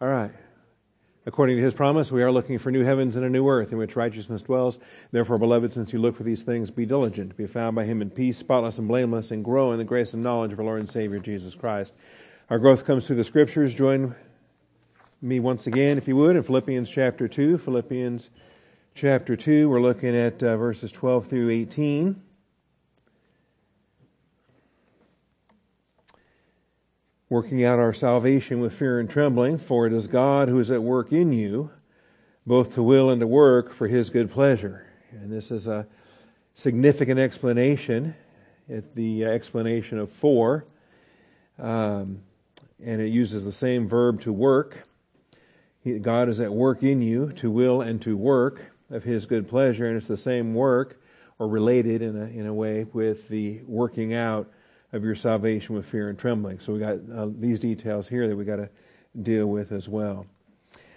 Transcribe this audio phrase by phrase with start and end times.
[0.00, 0.30] All right.
[1.26, 3.78] According to his promise, we are looking for new heavens and a new earth in
[3.78, 4.78] which righteousness dwells.
[5.10, 8.08] Therefore, beloved, since you look for these things, be diligent be found by him in
[8.08, 10.88] peace, spotless and blameless, and grow in the grace and knowledge of our Lord and
[10.88, 11.92] Savior Jesus Christ.
[12.48, 13.74] Our growth comes through the scriptures.
[13.74, 14.14] Join
[15.20, 17.58] me once again, if you would, in Philippians chapter 2.
[17.58, 18.30] Philippians
[18.94, 22.22] chapter 2, we're looking at uh, verses 12 through 18.
[27.28, 30.82] Working out our salvation with fear and trembling, for it is God who is at
[30.82, 31.70] work in you,
[32.46, 34.86] both to will and to work for his good pleasure.
[35.10, 35.86] And this is a
[36.54, 38.14] significant explanation.
[38.68, 40.64] It's the explanation of for,
[41.58, 42.22] um,
[42.82, 44.86] and it uses the same verb to work.
[46.02, 49.86] God is at work in you to will and to work of his good pleasure,
[49.86, 51.00] and it's the same work
[51.38, 54.50] or related in a, in a way with the working out
[54.92, 56.58] of your salvation with fear and trembling.
[56.60, 58.70] So we got uh, these details here that we got to
[59.22, 60.26] deal with as well.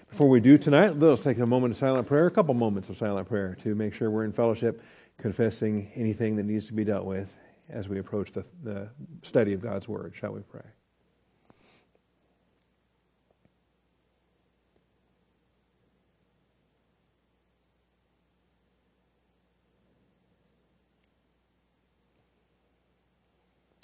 [0.09, 2.98] Before we do tonight, let's take a moment of silent prayer, a couple moments of
[2.98, 4.81] silent prayer to make sure we're in fellowship,
[5.17, 7.29] confessing anything that needs to be dealt with
[7.70, 8.89] as we approach the, the
[9.23, 10.13] study of God's Word.
[10.15, 10.65] Shall we pray?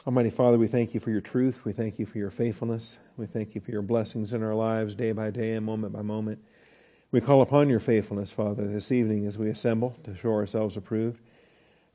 [0.08, 1.66] Almighty Father, we thank you for your truth.
[1.66, 2.98] We thank you for your faithfulness.
[3.18, 6.02] We thank you for your blessings in our lives day by day and moment by
[6.02, 6.40] moment.
[7.12, 11.20] We call upon your faithfulness, Father, this evening as we assemble to show ourselves approved.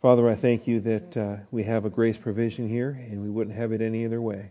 [0.02, 3.56] Father, I thank you that uh, we have a grace provision here and we wouldn't
[3.56, 4.50] have it any other way.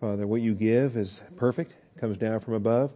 [0.00, 2.92] Father, what you give is perfect, comes down from above.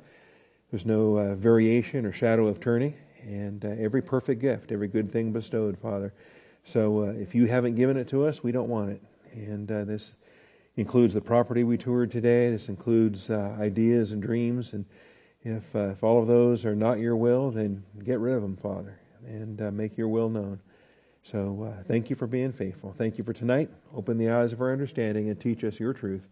[0.70, 5.10] There's no uh, variation or shadow of turning, and uh, every perfect gift, every good
[5.10, 6.14] thing bestowed, Father.
[6.62, 9.02] So uh, if you haven't given it to us, we don't want it.
[9.36, 10.14] And uh, this
[10.76, 12.50] includes the property we toured today.
[12.50, 14.72] This includes uh, ideas and dreams.
[14.72, 14.84] And
[15.42, 18.56] if, uh, if all of those are not your will, then get rid of them,
[18.56, 20.60] Father, and uh, make your will known.
[21.22, 22.94] So uh, thank you for being faithful.
[22.96, 23.68] Thank you for tonight.
[23.94, 26.26] Open the eyes of our understanding and teach us your truth.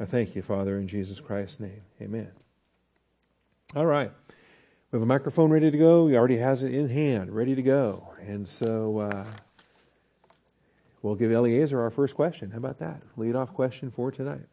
[0.00, 1.82] I thank you, Father, in Jesus Christ's name.
[2.00, 2.30] Amen.
[3.76, 4.10] All right.
[4.90, 6.08] We have a microphone ready to go.
[6.08, 8.08] He already has it in hand, ready to go.
[8.26, 9.24] And so uh,
[11.02, 12.52] We'll give Eliezer our first question.
[12.52, 13.02] How about that?
[13.16, 14.46] Lead off question for tonight.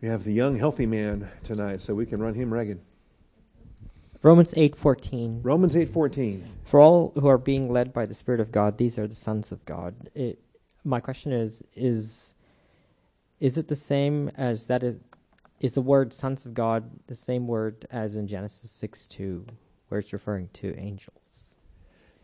[0.00, 2.78] We have the young, healthy man tonight, so we can run him ragged.
[4.22, 5.40] Romans 8:14.
[5.42, 6.44] Romans 8:14.
[6.64, 9.50] For all who are being led by the Spirit of God, these are the sons
[9.50, 10.10] of God.
[10.14, 10.38] It,
[10.84, 12.34] my question is is
[13.40, 14.96] is it the same as that is
[15.60, 19.46] is the word sons of God the same word as in Genesis 6:2
[19.88, 21.23] where it's referring to angels?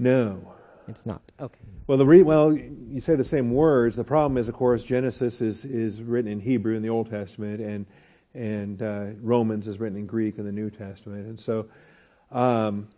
[0.00, 0.54] No.
[0.88, 1.20] It's not.
[1.38, 1.58] Okay.
[1.86, 3.94] Well, the re- well, you say the same words.
[3.94, 7.60] The problem is, of course, Genesis is, is written in Hebrew in the Old Testament,
[7.60, 7.86] and
[8.32, 11.66] and uh, Romans is written in Greek in the New Testament, and so.
[12.32, 12.88] Um,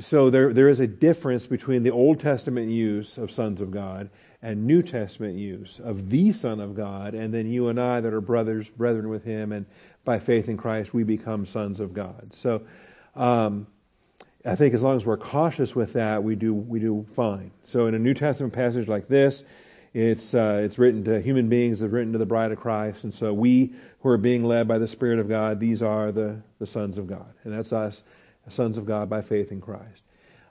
[0.00, 4.10] so there, there is a difference between the Old Testament use of sons of God
[4.42, 8.12] and New Testament use of the Son of God, and then you and I that
[8.12, 9.64] are brothers, brethren with Him, and
[10.04, 12.34] by faith in Christ we become sons of God.
[12.34, 12.62] So,
[13.16, 13.66] um,
[14.44, 17.50] I think as long as we're cautious with that, we do we do fine.
[17.64, 19.44] So in a New Testament passage like this,
[19.94, 23.12] it's uh, it's written to human beings, it's written to the bride of Christ, and
[23.12, 26.66] so we who are being led by the Spirit of God, these are the the
[26.66, 28.02] sons of God, and that's us,
[28.48, 30.02] sons of God by faith in Christ.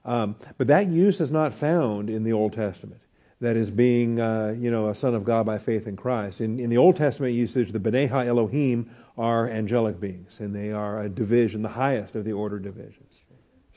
[0.03, 3.01] Um, but that use is not found in the Old Testament.
[3.39, 6.41] That is being, uh, you know, a son of God by faith in Christ.
[6.41, 11.03] In, in the Old Testament usage, the B'nai Elohim are angelic beings, and they are
[11.03, 13.19] a division, the highest of the order divisions.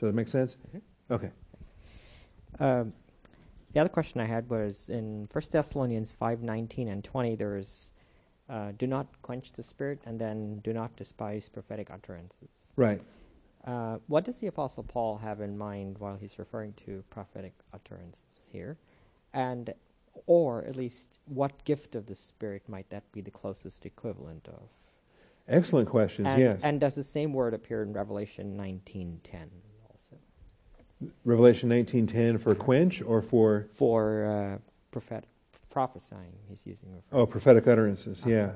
[0.01, 0.57] Does that make sense?
[0.67, 1.13] Mm-hmm.
[1.13, 1.29] Okay.
[2.59, 2.91] Um,
[3.71, 7.91] the other question I had was in 1 Thessalonians 5 19 and 20, there's
[8.49, 12.73] uh, do not quench the spirit and then do not despise prophetic utterances.
[12.75, 12.99] Right.
[13.63, 18.49] Uh, what does the Apostle Paul have in mind while he's referring to prophetic utterances
[18.51, 18.79] here?
[19.35, 19.71] And,
[20.25, 24.63] or at least, what gift of the Spirit might that be the closest equivalent of?
[25.47, 26.59] Excellent questions, and, yes.
[26.63, 29.47] And does the same word appear in Revelation 19.10?
[31.25, 34.57] Revelation 19:10 for quench or for for uh,
[34.91, 35.25] prophet
[35.69, 36.33] prophesying.
[36.49, 36.89] He's using.
[37.11, 38.19] Oh, prophetic utterances.
[38.21, 38.29] Uh-huh.
[38.29, 38.51] Yeah,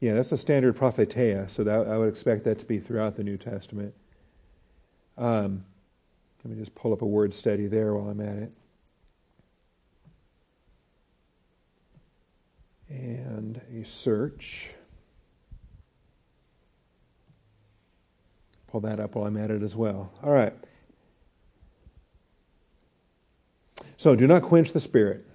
[0.00, 0.14] yeah.
[0.14, 1.48] That's a standard prophetia.
[1.48, 3.94] So that, I would expect that to be throughout the New Testament.
[5.16, 5.64] Um,
[6.44, 8.52] let me just pull up a word study there while I'm at it.
[12.88, 14.70] And a search.
[18.68, 20.12] Pull that up while I'm at it as well.
[20.22, 20.54] All right.
[23.98, 25.26] So do not quench the spirit.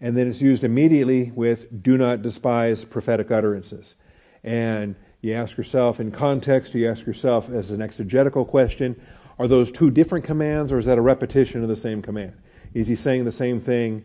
[0.00, 3.94] and then it's used immediately with do not despise prophetic utterances.
[4.42, 9.00] And you ask yourself in context, you ask yourself as an exegetical question,
[9.38, 12.34] are those two different commands or is that a repetition of the same command?
[12.74, 14.04] Is he saying the same thing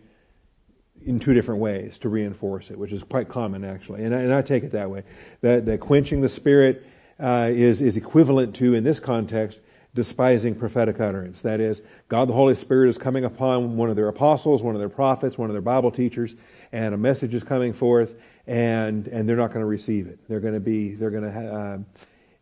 [1.03, 4.03] in two different ways to reinforce it, which is quite common actually.
[4.03, 5.03] And I, and I take it that way.
[5.41, 6.85] That, that quenching the spirit
[7.19, 9.59] uh, is, is equivalent to, in this context,
[9.97, 11.41] despising prophetic utterance.
[11.41, 14.79] That is, God the Holy Spirit is coming upon one of their apostles, one of
[14.79, 16.35] their prophets, one of their Bible teachers,
[16.71, 18.13] and a message is coming forth,
[18.45, 20.19] and and they're not going to receive it.
[20.29, 21.77] They're going to be they're going to uh,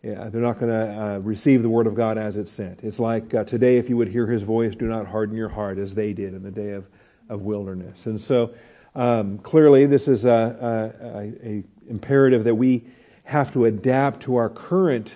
[0.03, 2.83] yeah, they're not going to uh, receive the word of God as it's sent.
[2.83, 5.77] It's like uh, today, if you would hear His voice, do not harden your heart
[5.77, 6.85] as they did in the day of
[7.29, 8.05] of wilderness.
[8.05, 8.53] And so,
[8.95, 12.83] um, clearly, this is a, a, a imperative that we
[13.23, 15.15] have to adapt to our current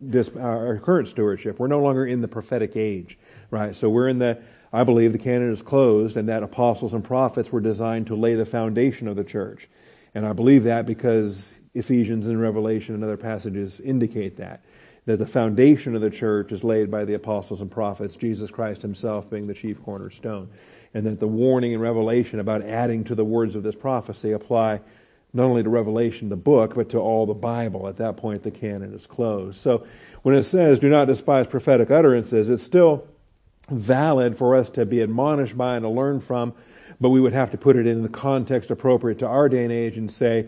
[0.00, 1.58] this, uh, our current stewardship.
[1.58, 3.18] We're no longer in the prophetic age,
[3.50, 3.74] right?
[3.74, 4.38] So we're in the,
[4.72, 8.34] I believe the canon is closed and that apostles and prophets were designed to lay
[8.34, 9.68] the foundation of the church.
[10.14, 14.64] And I believe that because Ephesians and Revelation and other passages indicate that.
[15.06, 18.82] That the foundation of the church is laid by the apostles and prophets, Jesus Christ
[18.82, 20.50] himself being the chief cornerstone.
[20.94, 24.80] And that the warning in Revelation about adding to the words of this prophecy apply
[25.32, 27.86] not only to Revelation, the book, but to all the Bible.
[27.86, 29.60] At that point, the canon is closed.
[29.60, 29.86] So
[30.22, 33.06] when it says, do not despise prophetic utterances, it's still
[33.70, 36.54] valid for us to be admonished by and to learn from,
[37.00, 39.72] but we would have to put it in the context appropriate to our day and
[39.72, 40.46] age and say,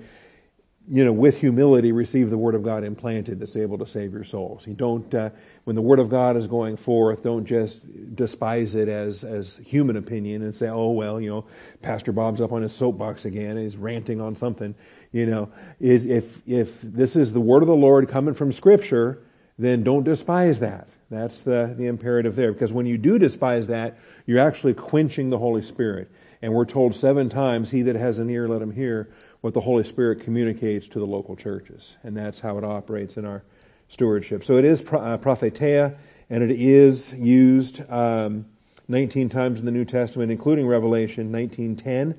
[0.92, 4.24] you know, with humility, receive the word of God implanted that's able to save your
[4.24, 4.66] souls.
[4.66, 5.30] You don't, uh,
[5.64, 7.80] when the word of God is going forth, don't just
[8.16, 11.44] despise it as as human opinion and say, oh well, you know,
[11.80, 14.74] Pastor Bob's up on his soapbox again, he's ranting on something.
[15.12, 19.22] You know, if if this is the word of the Lord coming from Scripture,
[19.58, 20.88] then don't despise that.
[21.08, 25.38] That's the the imperative there, because when you do despise that, you're actually quenching the
[25.38, 26.10] Holy Spirit.
[26.42, 29.08] And we're told seven times, "He that has an ear, let him hear."
[29.40, 31.96] What the Holy Spirit communicates to the local churches.
[32.02, 33.42] And that's how it operates in our
[33.88, 34.44] stewardship.
[34.44, 35.96] So it is uh, prophetia,
[36.28, 38.44] and it is used um,
[38.88, 42.16] 19 times in the New Testament, including Revelation 19.10,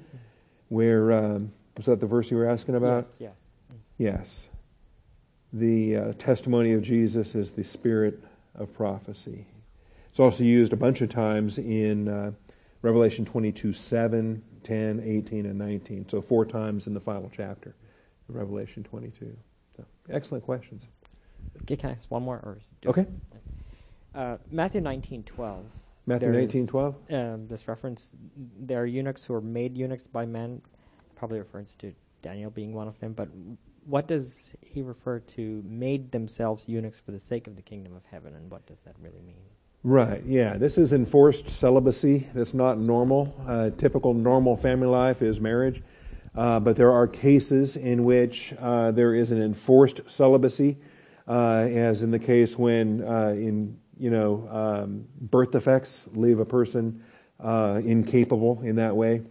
[0.70, 3.08] where, um, was that the verse you were asking about?
[3.20, 3.78] Yes, yes.
[3.98, 4.48] Yes.
[5.54, 8.24] The uh, testimony of Jesus is the spirit
[8.56, 9.46] of prophecy.
[10.10, 12.32] It's also used a bunch of times in uh,
[12.82, 16.10] Revelation 22 7, 10, 18, and 19.
[16.10, 17.76] So four times in the final chapter
[18.30, 19.36] of Revelation 22.
[19.78, 20.88] So, excellent questions.
[21.64, 22.38] Okay, can I ask one more?
[22.38, 23.06] Or okay.
[24.14, 25.66] Uh, Matthew 19, 12.
[26.08, 26.96] Matthew 19, 12?
[27.12, 28.18] Um, this reference,
[28.60, 30.62] there are eunuchs who are made eunuchs by men,
[31.16, 33.30] probably refers to Daniel being one of them, but
[33.86, 38.04] what does he refer to made themselves eunuchs for the sake of the kingdom of
[38.06, 39.42] heaven, and what does that really mean?
[39.84, 40.58] Right, yeah.
[40.58, 42.28] This is enforced celibacy.
[42.36, 43.36] That's not normal.
[43.48, 45.82] Uh, typical normal family life is marriage.
[46.36, 50.78] Uh, but there are cases in which uh, there is an enforced celibacy,
[51.28, 56.46] uh, as in the case when, uh, in you know, um, birth defects leave a
[56.46, 57.04] person
[57.40, 59.24] uh, incapable in that way.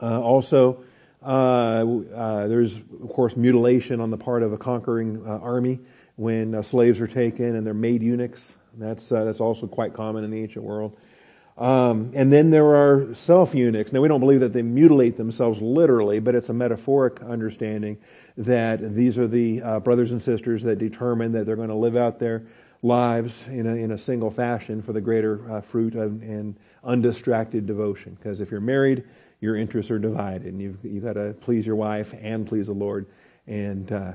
[0.00, 0.84] also,
[1.20, 5.80] there's of course mutilation on the part of a conquering army
[6.14, 8.54] when slaves are taken and they're made eunuchs.
[8.78, 10.96] That's, uh, that's also quite common in the ancient world.
[11.56, 13.92] Um, and then there are self eunuchs.
[13.92, 17.96] Now, we don't believe that they mutilate themselves literally, but it's a metaphoric understanding
[18.36, 21.96] that these are the uh, brothers and sisters that determine that they're going to live
[21.96, 22.44] out their
[22.82, 27.66] lives in a, in a single fashion for the greater uh, fruit of, and undistracted
[27.66, 28.14] devotion.
[28.14, 29.04] Because if you're married,
[29.40, 32.72] your interests are divided, and you've, you've got to please your wife and please the
[32.72, 33.06] Lord.
[33.46, 34.12] And uh,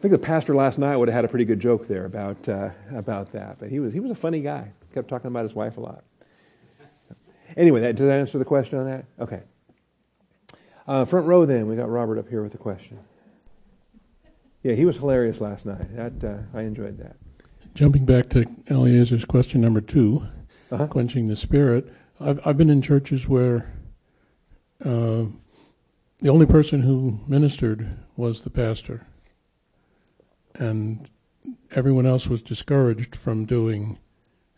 [0.00, 2.48] I think the pastor last night would have had a pretty good joke there about
[2.48, 3.58] uh, about that.
[3.58, 4.72] But he was he was a funny guy.
[4.94, 6.04] Kept talking about his wife a lot.
[7.54, 9.04] Anyway, that, does that answer the question on that?
[9.20, 9.42] Okay.
[10.88, 12.98] Uh, front row, then we got Robert up here with a question.
[14.62, 15.94] Yeah, he was hilarious last night.
[15.94, 17.16] That uh, I enjoyed that.
[17.74, 20.26] Jumping back to Eliezer's question number 2
[20.72, 20.86] uh-huh.
[20.86, 21.92] quenching the spirit.
[22.18, 23.70] I've I've been in churches where
[24.82, 25.24] uh,
[26.20, 29.06] the only person who ministered was the pastor
[30.54, 31.08] and
[31.72, 33.98] everyone else was discouraged from doing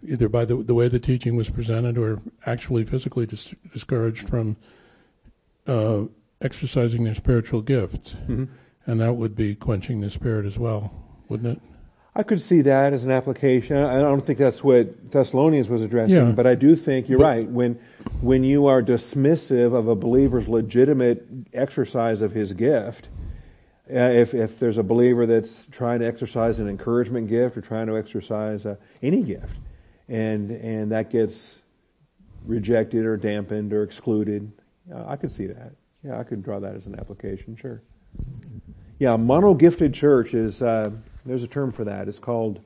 [0.06, 4.56] either by the, the way the teaching was presented or actually physically dis- discouraged from
[5.66, 6.02] uh,
[6.40, 8.14] exercising their spiritual gifts.
[8.14, 8.44] Mm-hmm.
[8.84, 10.92] And that would be quenching the spirit as well,
[11.28, 11.62] wouldn't it?
[12.14, 13.76] I could see that as an application.
[13.76, 16.32] I don't think that's what Thessalonians was addressing, yeah.
[16.32, 17.49] but I do think you're but, right.
[17.49, 17.80] When
[18.20, 23.08] when you are dismissive of a believer's legitimate exercise of his gift,
[23.91, 27.87] uh, if, if there's a believer that's trying to exercise an encouragement gift or trying
[27.87, 29.57] to exercise uh, any gift,
[30.09, 31.59] and and that gets
[32.45, 34.51] rejected or dampened or excluded.
[34.93, 35.73] Uh, I could see that.
[36.05, 37.83] Yeah, I could draw that as an application, sure.
[38.99, 40.91] Yeah, mono gifted church is, uh,
[41.25, 42.09] there's a term for that.
[42.09, 42.61] It's called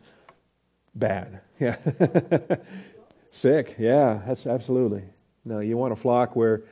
[0.95, 1.41] bad.
[1.59, 1.77] Yeah.
[3.31, 3.77] Sick.
[3.79, 5.03] Yeah, that's absolutely.
[5.47, 6.65] No, you want a flock where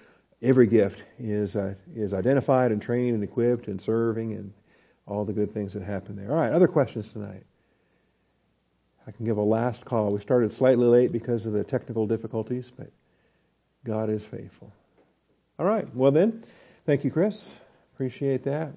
[0.45, 4.53] every gift is, uh, is identified and trained and equipped and serving and
[5.07, 6.31] all the good things that happen there.
[6.31, 7.45] All right, other questions tonight?
[9.07, 10.13] I can give a last call.
[10.13, 12.91] We started slightly late because of the technical difficulties, but
[13.85, 14.73] God is faithful.
[15.59, 16.45] All right, well then,
[16.87, 17.49] thank you, Chris.
[17.95, 18.73] Appreciate that.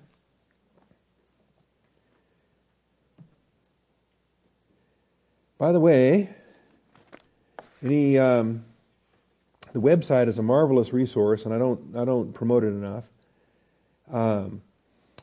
[5.57, 6.29] By the way,
[7.83, 8.63] any um,
[9.77, 13.03] the website is a marvelous resource, and I don't I don't promote it enough.
[14.11, 14.61] Um,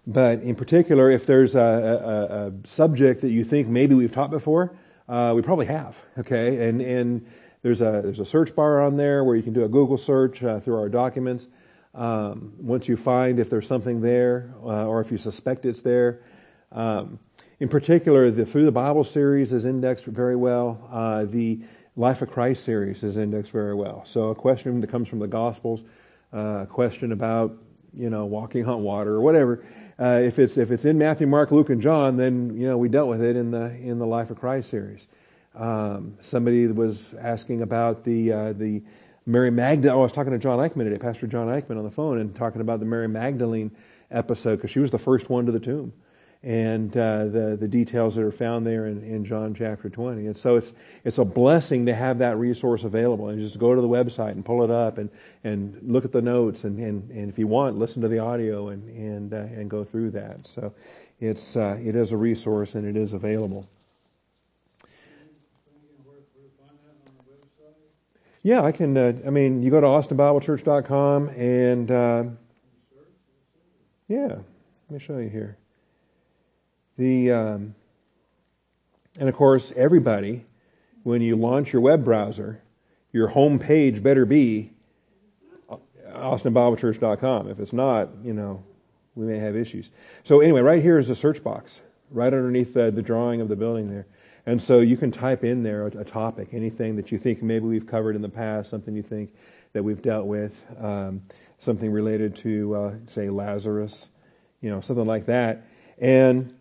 [0.07, 4.31] but in particular, if there's a, a, a, subject that you think maybe we've taught
[4.31, 4.77] before,
[5.09, 5.97] uh, we probably have.
[6.19, 7.27] Okay, and and
[7.63, 10.41] there's a there's a search bar on there where you can do a Google search
[10.45, 11.49] uh, through our documents.
[11.93, 16.23] Um, once you find if there's something there, uh, or if you suspect it's there.
[16.71, 17.19] Um,
[17.59, 20.89] in particular, the Through the Bible series is indexed very well.
[20.93, 21.61] Uh, the
[21.97, 24.03] Life of Christ series is indexed very well.
[24.05, 25.83] So a question that comes from the Gospels,
[26.33, 27.57] uh, a question about
[27.97, 29.65] you know walking on water or whatever.
[30.01, 32.89] Uh, if it's if it's in Matthew, Mark, Luke, and John, then you know we
[32.89, 35.07] dealt with it in the in the Life of Christ series.
[35.55, 38.83] Um, somebody was asking about the uh, the
[39.25, 39.97] Mary Magdalene.
[39.97, 42.35] Oh, I was talking to John Eichmann today, Pastor John Eichmann on the phone, and
[42.35, 43.71] talking about the Mary Magdalene
[44.11, 45.93] episode because she was the first one to the tomb
[46.45, 50.27] and uh, the the details that are found there in, in John chapter 20.
[50.27, 53.81] And so it's it's a blessing to have that resource available and just go to
[53.81, 55.09] the website and pull it up and
[55.43, 58.69] and look at the notes and and, and if you want listen to the audio
[58.69, 60.47] and and uh, and go through that.
[60.47, 60.75] So
[61.19, 63.67] it's uh, it is a resource and it is available.
[68.43, 68.95] Yeah, I can.
[68.95, 72.25] Uh, I mean, you go to austinbiblechurch.com and uh,
[74.09, 75.57] yeah, let me show you here.
[76.97, 77.75] The, um,
[79.19, 80.45] and of course, everybody,
[81.03, 82.63] when you launch your web browser,
[83.13, 84.73] your home page better be
[86.15, 87.49] austinbiblechurch.com.
[87.51, 88.63] If it's not, you know,
[89.15, 89.91] we may have issues.
[90.25, 93.57] So anyway, right here is a search box, right underneath the, the drawing of the
[93.57, 94.07] building there.
[94.47, 97.65] And so you can type in there a, a, topic, anything that you think maybe
[97.67, 99.33] we've covered in the past, something you think
[99.73, 101.23] that we've dealt with, um,
[101.61, 104.09] something related to, uh, say, Lazarus,
[104.61, 105.67] you know, something like that.
[105.99, 106.55] And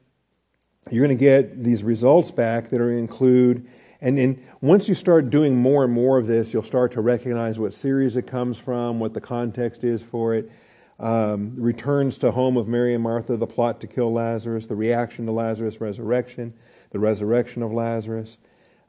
[0.91, 3.67] you're going to get these results back that are include
[4.03, 7.57] and then once you start doing more and more of this, you'll start to recognize
[7.57, 10.51] what series it comes from, what the context is for it.
[10.99, 15.25] Um, returns to home of Mary and Martha, the plot to kill Lazarus, the reaction
[15.25, 16.53] to Lazarus' resurrection,
[16.91, 18.37] the resurrection of Lazarus.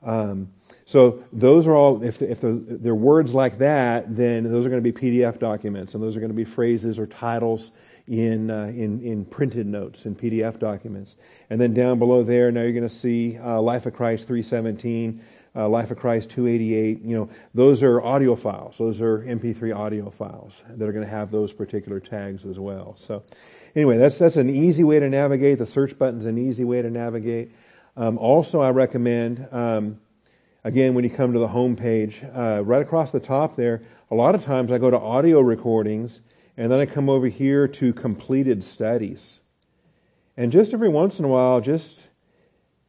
[0.02, 0.48] Um,
[0.84, 4.92] so those are all, if, if they're words like that, then those are going to
[4.92, 7.70] be PDF documents, and those are going to be phrases or titles
[8.06, 11.16] in, uh, in, in printed notes, in PDF documents.
[11.50, 15.22] And then down below there, now you're going to see uh, Life of Christ 317,
[15.56, 17.02] uh, Life of Christ 288.
[17.02, 18.76] You know, those are audio files.
[18.76, 22.94] Those are MP3 audio files that are going to have those particular tags as well.
[22.98, 23.22] So
[23.74, 25.58] anyway, that's, that's an easy way to navigate.
[25.58, 27.52] The search button's an easy way to navigate.
[27.96, 29.98] Um, also, I recommend, um,
[30.64, 34.14] again, when you come to the home page, uh, right across the top there, a
[34.14, 36.20] lot of times I go to audio recordings
[36.56, 39.40] and then I come over here to completed studies.
[40.36, 42.00] And just every once in a while, just,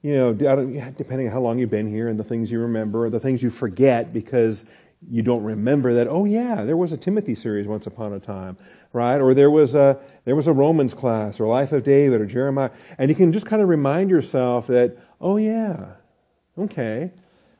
[0.02, 3.10] you know, depending on how long you've been here and the things you remember, or
[3.10, 4.66] the things you forget because
[5.08, 8.58] you don't remember that, oh yeah, there was a Timothy series once upon a time,
[8.94, 9.18] right?
[9.18, 12.72] Or there was a, there was a Romans class or Life of David or Jeremiah.
[12.98, 15.86] And you can just kind of remind yourself that, oh yeah,
[16.58, 17.12] okay,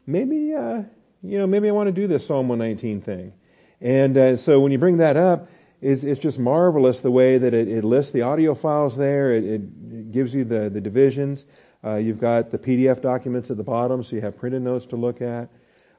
[0.08, 0.84] maybe, uh,
[1.22, 3.34] you know, maybe I want to do this Psalm 119 thing.
[3.82, 5.50] And uh, so when you bring that up,
[5.86, 9.34] it's, it's just marvelous the way that it, it lists the audio files there.
[9.34, 11.46] It, it gives you the, the divisions.
[11.84, 14.96] Uh, you've got the PDF documents at the bottom, so you have printed notes to
[14.96, 15.48] look at.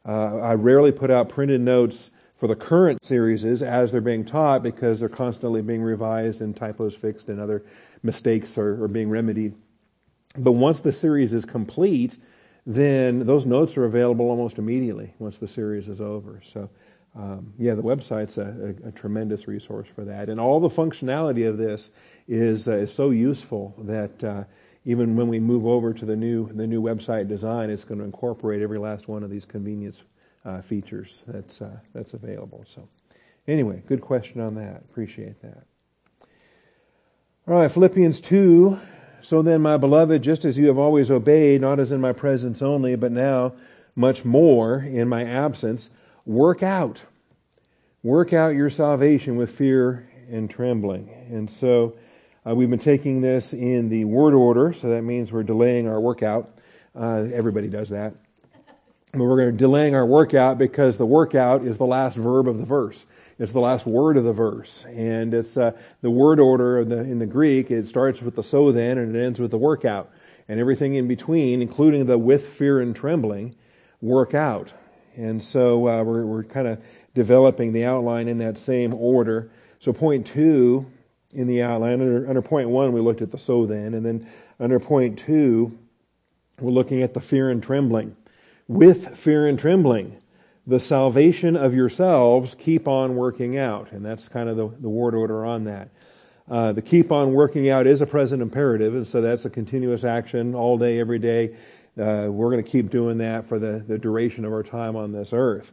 [0.04, 4.64] Uh, I rarely put out printed notes for the current series as they're being taught
[4.64, 7.64] because they're constantly being revised and typos fixed and other
[8.02, 9.54] mistakes are, are being remedied.
[10.36, 12.18] But once the series is complete,
[12.66, 16.42] then those notes are available almost immediately once the series is over.
[16.44, 16.68] So
[17.16, 20.28] um, yeah, the website's a, a, a, tremendous resource for that.
[20.28, 21.90] And all the functionality of this
[22.28, 24.44] is, uh, is so useful that uh,
[24.84, 28.04] even when we move over to the new, the new website design, it's going to
[28.04, 30.02] incorporate every last one of these convenience
[30.44, 32.64] uh, features that's, uh, that's available.
[32.68, 32.86] So,
[33.48, 34.82] anyway, good question on that.
[34.90, 35.64] Appreciate that.
[37.48, 38.78] All right, Philippians 2.
[39.22, 42.60] So then, my beloved, just as you have always obeyed, not as in my presence
[42.60, 43.54] only, but now
[43.94, 45.88] much more in my absence,
[46.26, 47.02] work out.
[48.02, 51.08] Work out your salvation with fear and trembling.
[51.30, 51.96] And so
[52.46, 56.00] uh, we've been taking this in the word order, so that means we're delaying our
[56.00, 56.58] workout.
[56.94, 58.14] Uh, everybody does that.
[59.12, 62.58] But we're going to delaying our workout because the workout is the last verb of
[62.58, 63.06] the verse.
[63.38, 67.18] It's the last word of the verse, and it's uh, the word order the, in
[67.18, 67.70] the Greek.
[67.70, 70.10] It starts with the so then and it ends with the workout,
[70.48, 73.54] and everything in between, including the with fear and trembling,
[74.00, 74.72] work out.
[75.16, 76.80] And so uh, we're, we're kind of
[77.14, 79.50] developing the outline in that same order.
[79.80, 80.86] So point two
[81.32, 84.28] in the outline under, under point one we looked at the so then, and then
[84.60, 85.78] under point two
[86.60, 88.16] we're looking at the fear and trembling.
[88.68, 90.16] With fear and trembling
[90.66, 93.92] the salvation of yourselves keep on working out.
[93.92, 95.88] And that's kind of the, the word order on that.
[96.48, 100.04] Uh, the keep on working out is a present imperative, and so that's a continuous
[100.04, 101.56] action all day, every day.
[101.98, 105.12] Uh, we're going to keep doing that for the, the duration of our time on
[105.12, 105.72] this earth.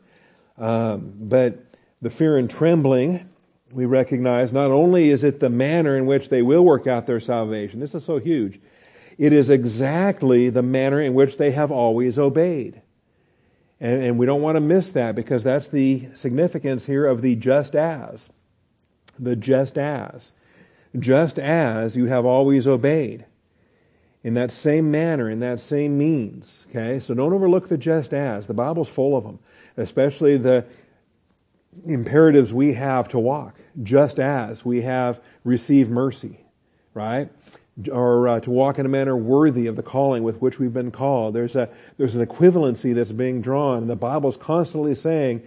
[0.58, 1.60] Um, but
[2.02, 3.30] the fear and trembling,
[3.72, 7.20] we recognize not only is it the manner in which they will work out their
[7.20, 8.60] salvation, this is so huge,
[9.18, 12.82] it is exactly the manner in which they have always obeyed.
[13.80, 17.36] And, and we don't want to miss that because that's the significance here of the
[17.36, 18.30] just as.
[19.20, 20.32] The just as.
[20.98, 23.26] Just as you have always obeyed.
[24.24, 26.66] In that same manner, in that same means.
[26.70, 27.00] Okay?
[27.00, 28.48] So don't overlook the just as.
[28.48, 29.40] The Bible's full of them,
[29.78, 30.66] especially the
[31.86, 33.60] imperatives we have to walk.
[33.84, 36.40] Just as we have received mercy.
[36.94, 37.30] Right?
[37.92, 40.92] or uh, to walk in a manner worthy of the calling with which we've been
[40.92, 41.34] called.
[41.34, 43.80] There's, a, there's an equivalency that's being drawn.
[43.80, 45.42] And the Bible's constantly saying,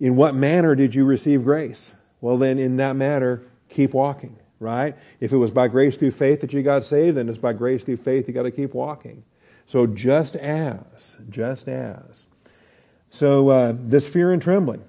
[0.00, 1.92] in what manner did you receive grace?
[2.20, 4.96] Well, then, in that manner, keep walking, right?
[5.20, 7.84] If it was by grace through faith that you got saved, then it's by grace
[7.84, 9.22] through faith you got to keep walking.
[9.66, 12.26] So, just as, just as.
[13.10, 14.82] So, uh, this fear and trembling.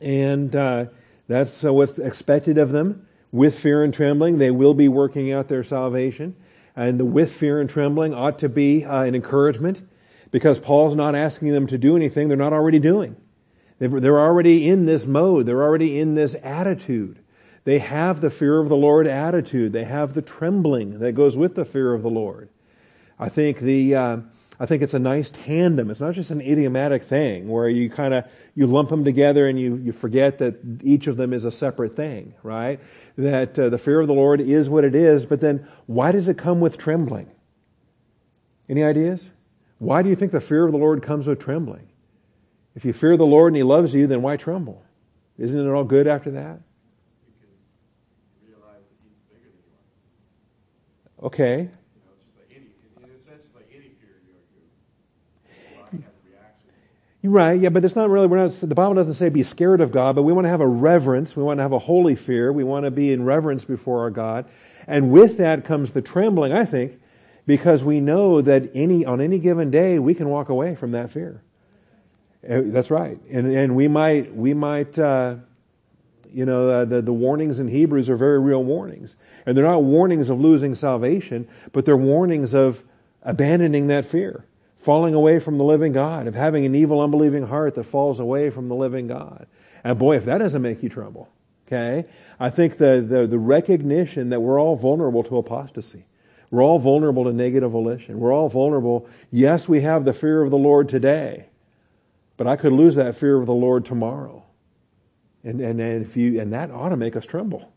[0.00, 0.86] And uh,
[1.28, 4.38] that's uh, what's expected of them with fear and trembling.
[4.38, 6.34] They will be working out their salvation.
[6.76, 9.86] And the with fear and trembling ought to be uh, an encouragement
[10.32, 13.16] because Paul's not asking them to do anything they're not already doing.
[13.78, 15.46] They're already in this mode.
[15.46, 17.18] They're already in this attitude.
[17.64, 19.72] They have the fear of the Lord attitude.
[19.72, 22.50] They have the trembling that goes with the fear of the Lord.
[23.18, 24.16] I think the, uh,
[24.60, 25.90] I think it's a nice tandem.
[25.90, 28.24] It's not just an idiomatic thing where you kind of
[28.54, 31.96] you lump them together and you, you forget that each of them is a separate
[31.96, 32.80] thing, right?
[33.16, 36.28] That uh, the fear of the Lord is what it is, but then why does
[36.28, 37.30] it come with trembling?
[38.68, 39.30] Any ideas?
[39.78, 41.88] Why do you think the fear of the Lord comes with trembling?
[42.76, 44.84] If you fear the Lord and He loves you, then why tremble?
[45.38, 46.60] Isn't it all good after that?
[51.24, 51.70] Okay.
[57.26, 59.90] Right, yeah, but it's not really, we're not, the Bible doesn't say be scared of
[59.90, 61.34] God, but we want to have a reverence.
[61.34, 62.52] We want to have a holy fear.
[62.52, 64.44] We want to be in reverence before our God.
[64.86, 67.00] And with that comes the trembling, I think,
[67.46, 71.10] because we know that any, on any given day, we can walk away from that
[71.12, 71.40] fear.
[72.46, 73.18] Uh, that's right.
[73.30, 75.36] And, and we might, we might, uh,
[76.34, 79.16] you know, uh, the, the warnings in Hebrews are very real warnings.
[79.46, 82.82] And they're not warnings of losing salvation, but they're warnings of
[83.22, 84.44] abandoning that fear
[84.84, 88.50] falling away from the living God, of having an evil, unbelieving heart that falls away
[88.50, 89.46] from the living God.
[89.82, 91.30] And boy, if that doesn't make you tremble,
[91.66, 92.06] okay?
[92.38, 96.04] I think the, the, the recognition that we're all vulnerable to apostasy.
[96.50, 98.20] We're all vulnerable to negative volition.
[98.20, 99.08] We're all vulnerable.
[99.30, 101.46] Yes, we have the fear of the Lord today,
[102.36, 104.43] but I could lose that fear of the Lord tomorrow.
[105.44, 107.70] And, and, and if you, and that ought to make us tremble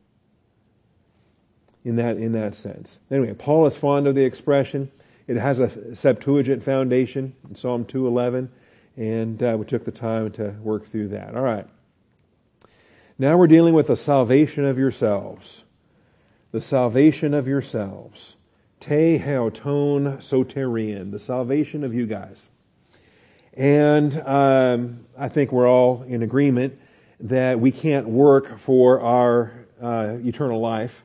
[1.84, 3.00] in that, in that sense.
[3.12, 4.92] Anyway, Paul is fond of the expression,
[5.28, 8.50] it has a Septuagint foundation in Psalm 211,
[8.96, 11.36] and uh, we took the time to work through that.
[11.36, 11.68] All right.
[13.20, 15.64] Now we're dealing with the salvation of yourselves.
[16.52, 18.36] The salvation of yourselves.
[18.80, 22.48] Te haoton soterian, the salvation of you guys.
[23.54, 26.80] And um, I think we're all in agreement
[27.20, 29.52] that we can't work for our
[29.82, 31.04] uh, eternal life.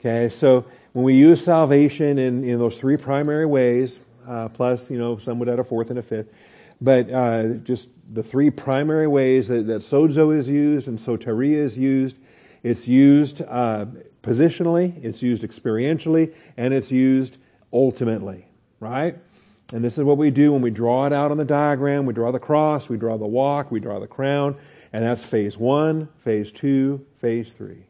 [0.00, 4.98] Okay, so when we use salvation in, in those three primary ways, uh, plus, you
[4.98, 6.32] know, some would add a fourth and a fifth,
[6.80, 11.76] but uh, just the three primary ways that, that sozo is used and soteria is
[11.76, 12.16] used.
[12.62, 13.86] It's used uh,
[14.22, 17.36] positionally, it's used experientially, and it's used
[17.72, 18.46] ultimately,
[18.80, 19.16] right?
[19.72, 22.04] And this is what we do when we draw it out on the diagram.
[22.04, 24.56] We draw the cross, we draw the walk, we draw the crown,
[24.92, 27.86] and that's phase one, phase two, phase three.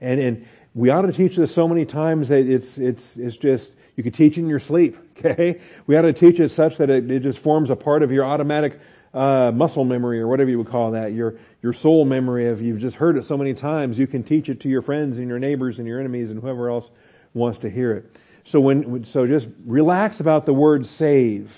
[0.00, 3.72] And, and we ought to teach this so many times that it's, it's, it's just,
[3.96, 5.60] you could teach in your sleep, okay?
[5.86, 8.24] We ought to teach it such that it, it just forms a part of your
[8.24, 8.80] automatic
[9.14, 12.78] uh, muscle memory or whatever you would call that, your, your soul memory of you've
[12.78, 15.38] just heard it so many times, you can teach it to your friends and your
[15.38, 16.90] neighbors and your enemies and whoever else
[17.34, 18.16] wants to hear it.
[18.44, 21.52] So when, so just relax about the word save.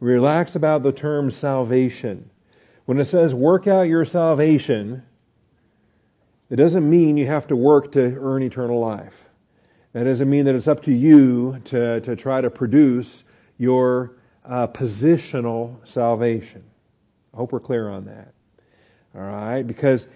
[0.00, 2.30] Relax about the term salvation.
[2.90, 5.04] When it says work out your salvation,
[6.50, 9.14] it doesn't mean you have to work to earn eternal life.
[9.92, 13.22] That doesn't mean that it's up to you to, to try to produce
[13.58, 16.64] your uh, positional salvation.
[17.32, 18.34] I hope we're clear on that.
[19.14, 19.62] All right?
[19.62, 20.08] Because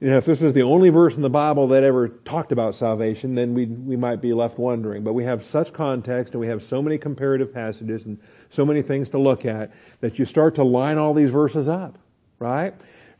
[0.00, 2.74] you know, if this was the only verse in the Bible that ever talked about
[2.74, 5.04] salvation, then we we might be left wondering.
[5.04, 8.18] But we have such context and we have so many comparative passages and
[8.50, 12.00] so many things to look at that you start to line all these verses up,
[12.38, 12.74] right?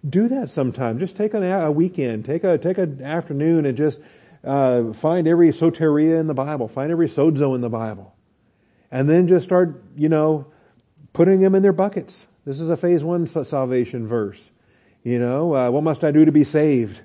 [0.09, 0.99] Do that sometime.
[0.99, 4.01] Just take an, a weekend, take a take an afternoon, and just
[4.45, 8.15] uh, find every soteria in the Bible, find every sozo in the Bible,
[8.91, 10.47] and then just start, you know,
[11.13, 12.27] putting them in their buckets.
[12.45, 14.51] This is a phase one salvation verse.
[15.03, 17.01] You know, uh, what must I do to be saved?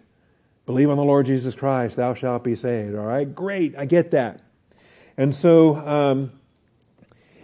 [0.65, 2.95] Believe on the Lord Jesus Christ, thou shalt be saved.
[2.95, 4.41] All right, great, I get that.
[5.17, 6.31] And so um,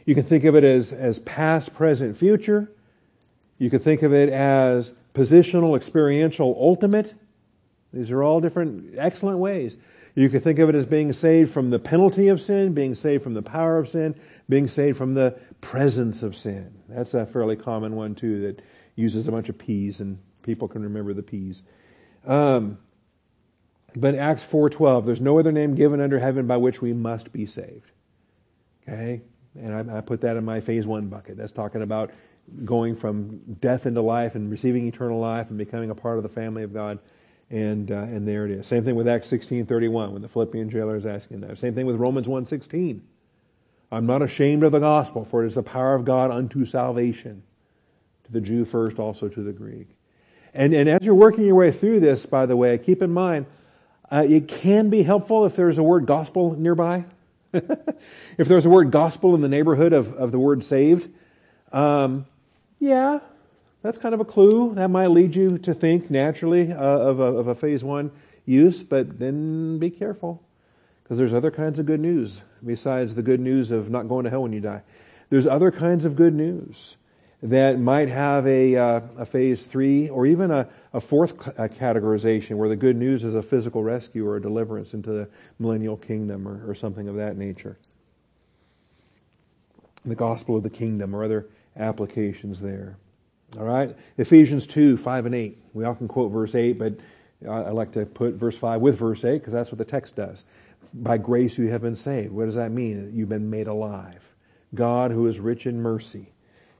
[0.06, 2.72] you can think of it as, as past, present, future.
[3.58, 7.14] You could think of it as positional, experiential, ultimate.
[7.94, 9.78] These are all different excellent ways.
[10.16, 13.24] You could think of it as being saved from the penalty of sin, being saved
[13.24, 14.16] from the power of sin,
[14.50, 16.74] being saved from the presence of sin.
[16.90, 18.62] That's a fairly common one, too, that
[18.96, 21.62] uses a bunch of P's and people can remember the P's.
[22.26, 22.80] Um,
[23.96, 27.46] but Acts 4.12, there's no other name given under heaven by which we must be
[27.46, 27.92] saved.
[28.88, 29.22] Okay?
[29.56, 31.38] And I, I put that in my phase one bucket.
[31.38, 32.12] That's talking about
[32.66, 36.30] going from death into life and receiving eternal life and becoming a part of the
[36.30, 37.00] family of God.
[37.50, 38.68] And, uh, and there it is.
[38.68, 41.58] Same thing with Acts 16.31 when the Philippian jailer is asking that.
[41.60, 43.00] Same thing with Romans 1.16.
[43.92, 47.44] I'm not ashamed of the gospel, for it is the power of God unto salvation.
[48.26, 49.88] To the Jew first, also to the Greek.
[50.54, 53.46] And, and as you're working your way through this, by the way, keep in mind,
[54.12, 57.06] uh, it can be helpful if there's a word gospel nearby.
[57.54, 61.10] if there's a word gospel in the neighborhood of, of the word saved,
[61.72, 62.26] um,
[62.80, 63.20] yeah,
[63.82, 64.74] that's kind of a clue.
[64.76, 68.12] That might lead you to think naturally uh, of, a, of a phase one
[68.46, 70.42] use, but then be careful
[71.04, 74.30] because there's other kinds of good news besides the good news of not going to
[74.30, 74.82] hell when you die.
[75.30, 76.96] There's other kinds of good news
[77.44, 82.56] that might have a, uh, a phase three or even a, a fourth uh, categorization
[82.56, 86.48] where the good news is a physical rescue or a deliverance into the millennial kingdom
[86.48, 87.78] or, or something of that nature.
[90.06, 92.98] The gospel of the kingdom or other applications there.
[93.58, 93.96] All right?
[94.18, 95.58] Ephesians 2, 5 and 8.
[95.74, 96.96] We often quote verse 8, but
[97.48, 100.44] I like to put verse 5 with verse 8 because that's what the text does.
[100.94, 102.32] By grace you have been saved.
[102.32, 103.12] What does that mean?
[103.14, 104.24] You've been made alive.
[104.74, 106.32] God, who is rich in mercy,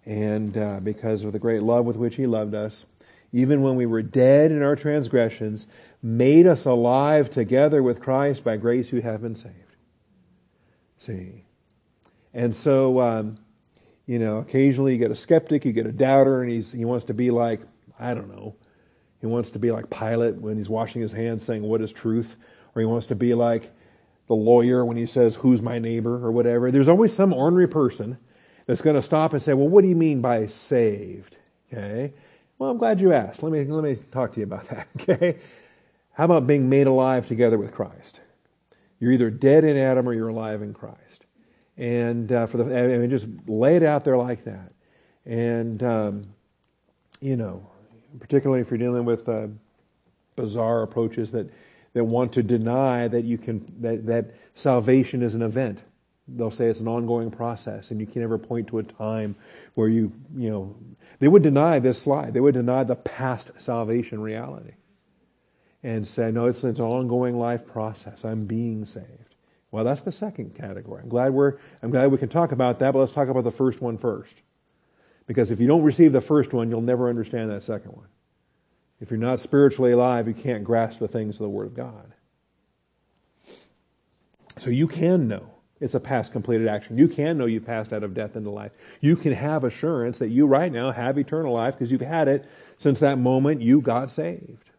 [0.06, 2.86] and uh, because of the great love with which He loved us,
[3.32, 5.68] even when we were dead in our transgressions,
[6.02, 9.54] made us alive together with Christ by grace you have been saved.
[10.98, 11.44] See?
[12.34, 13.38] And so, um,
[14.08, 17.06] you know, occasionally you get a skeptic, you get a doubter, and he's, he wants
[17.06, 17.62] to be like,
[18.00, 18.56] I don't know,
[19.22, 22.36] he wants to be like Pilate when he's washing his hands saying, What is truth?
[22.76, 23.72] Or he wants to be like
[24.28, 26.26] the lawyer when he says, Who's my neighbor?
[26.26, 26.72] or whatever.
[26.72, 28.18] There's always some ornery person
[28.68, 31.38] that's going to stop and say, well, what do you mean by saved?
[31.74, 32.14] Okay.
[32.60, 33.42] Well, I'm glad you asked.
[33.42, 34.88] Let me, let me talk to you about that.
[35.02, 35.40] Okay.
[36.12, 38.20] How about being made alive together with Christ?
[39.00, 41.26] You're either dead in Adam or you're alive in Christ.
[41.78, 44.72] And uh, for the, I mean, just lay it out there like that.
[45.26, 46.28] And, um,
[47.22, 47.68] you know,
[48.20, 49.48] particularly if you're dealing with uh,
[50.36, 51.52] bizarre approaches that,
[51.94, 55.82] that want to deny that you can, that, that salvation is an event
[56.28, 59.36] they'll say it's an ongoing process and you can never point to a time
[59.76, 60.76] where you, you know,
[61.20, 62.34] they would deny this slide.
[62.34, 64.74] They would deny the past salvation reality
[65.84, 68.26] and say, no, it's, it's an ongoing life process.
[68.26, 69.27] I'm being saved.
[69.72, 71.02] Well, that's the second category.
[71.04, 73.52] I'm glad we're, I'm glad we can talk about that, but let's talk about the
[73.52, 74.36] first one first.
[75.26, 78.08] Because if you don't receive the first one, you'll never understand that second one.
[79.02, 82.14] If you're not spiritually alive, you can't grasp the things of the Word of God.
[84.60, 85.50] So you can know
[85.80, 86.98] it's a past completed action.
[86.98, 88.72] You can know you've passed out of death into life.
[89.02, 92.46] You can have assurance that you right now have eternal life because you've had it
[92.78, 94.72] since that moment you got saved.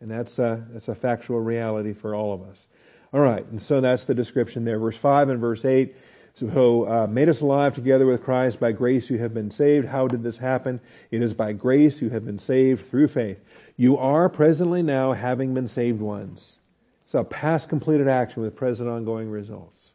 [0.00, 2.66] And that's a, that's a factual reality for all of us.
[3.14, 4.80] All right, and so that's the description there.
[4.80, 5.94] Verse 5 and verse 8.
[6.34, 8.58] So, uh, made us alive together with Christ.
[8.58, 9.86] By grace you have been saved.
[9.86, 10.80] How did this happen?
[11.12, 13.38] It is by grace you have been saved through faith.
[13.76, 16.56] You are presently now having been saved once.
[17.04, 19.92] It's a past completed action with present ongoing results.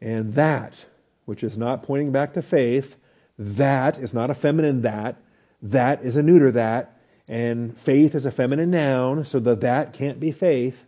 [0.00, 0.84] And that,
[1.24, 2.94] which is not pointing back to faith,
[3.36, 5.16] that is not a feminine that.
[5.60, 7.00] That is a neuter that.
[7.26, 10.84] And faith is a feminine noun, so the that can't be faith.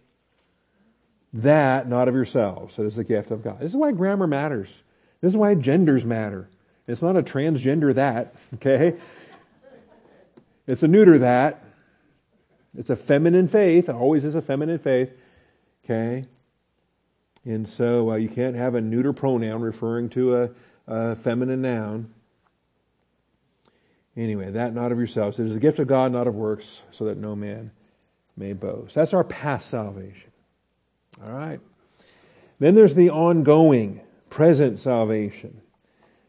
[1.32, 2.78] That, not of yourselves.
[2.78, 3.60] It is the gift of God.
[3.60, 4.82] This is why grammar matters.
[5.20, 6.48] This is why genders matter.
[6.88, 8.96] It's not a transgender that, okay?
[10.66, 11.64] It's a neuter that.
[12.76, 13.88] It's a feminine faith.
[13.88, 15.10] It always is a feminine faith,
[15.84, 16.24] okay?
[17.44, 20.50] And so uh, you can't have a neuter pronoun referring to a,
[20.86, 22.12] a feminine noun.
[24.16, 25.38] Anyway, that not of yourselves.
[25.38, 27.70] It is a gift of God, not of works, so that no man
[28.36, 28.94] may boast.
[28.94, 30.29] That's our past salvation.
[31.24, 31.60] All right.
[32.58, 35.60] Then there's the ongoing, present salvation.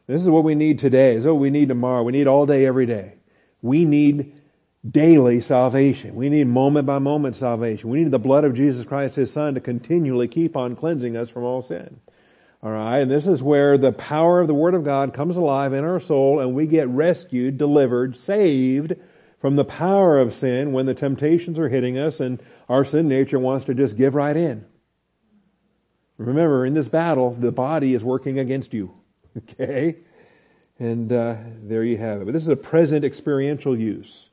[0.08, 1.14] This is what we need today.
[1.16, 2.04] This is what we need tomorrow.
[2.04, 3.14] We need all day, every day.
[3.62, 4.34] We need
[4.90, 6.16] daily salvation.
[6.16, 7.90] We need moment by moment salvation.
[7.90, 11.30] We need the blood of Jesus Christ, His Son, to continually keep on cleansing us
[11.30, 12.00] from all sin.
[12.64, 15.74] All right, and this is where the power of the Word of God comes alive
[15.74, 18.96] in our soul and we get rescued, delivered, saved
[19.40, 23.40] from the power of sin when the temptations are hitting us and our sin nature
[23.40, 24.64] wants to just give right in.
[26.26, 28.94] Remember, in this battle, the body is working against you.
[29.38, 29.96] Okay?
[30.78, 32.26] And uh, there you have it.
[32.26, 34.28] But this is a present experiential use.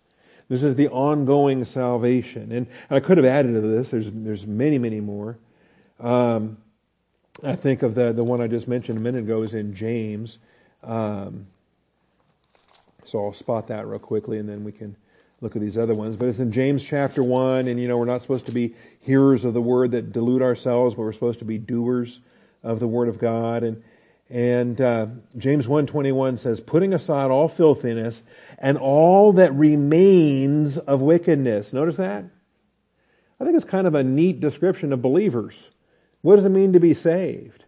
[0.48, 2.50] This is the ongoing salvation.
[2.50, 3.90] And I could have added to this.
[3.90, 5.38] There's, there's many, many more.
[6.00, 6.56] Um,
[7.44, 10.38] I think of the, the one I just mentioned a minute ago is in James.
[10.82, 11.46] Um,
[13.04, 14.96] so I'll spot that real quickly and then we can
[15.40, 16.16] look at these other ones.
[16.16, 19.44] But it's in James chapter 1, and you know, we're not supposed to be hearers
[19.44, 22.20] of the word that delude ourselves, but we're supposed to be doers
[22.62, 23.62] of the word of God.
[23.62, 23.82] And,
[24.28, 28.22] and uh, James 1.21 says, putting aside all filthiness
[28.58, 31.72] and all that remains of wickedness.
[31.72, 32.24] Notice that?
[33.40, 35.62] I think it's kind of a neat description of believers.
[36.22, 37.64] What does it mean to be saved?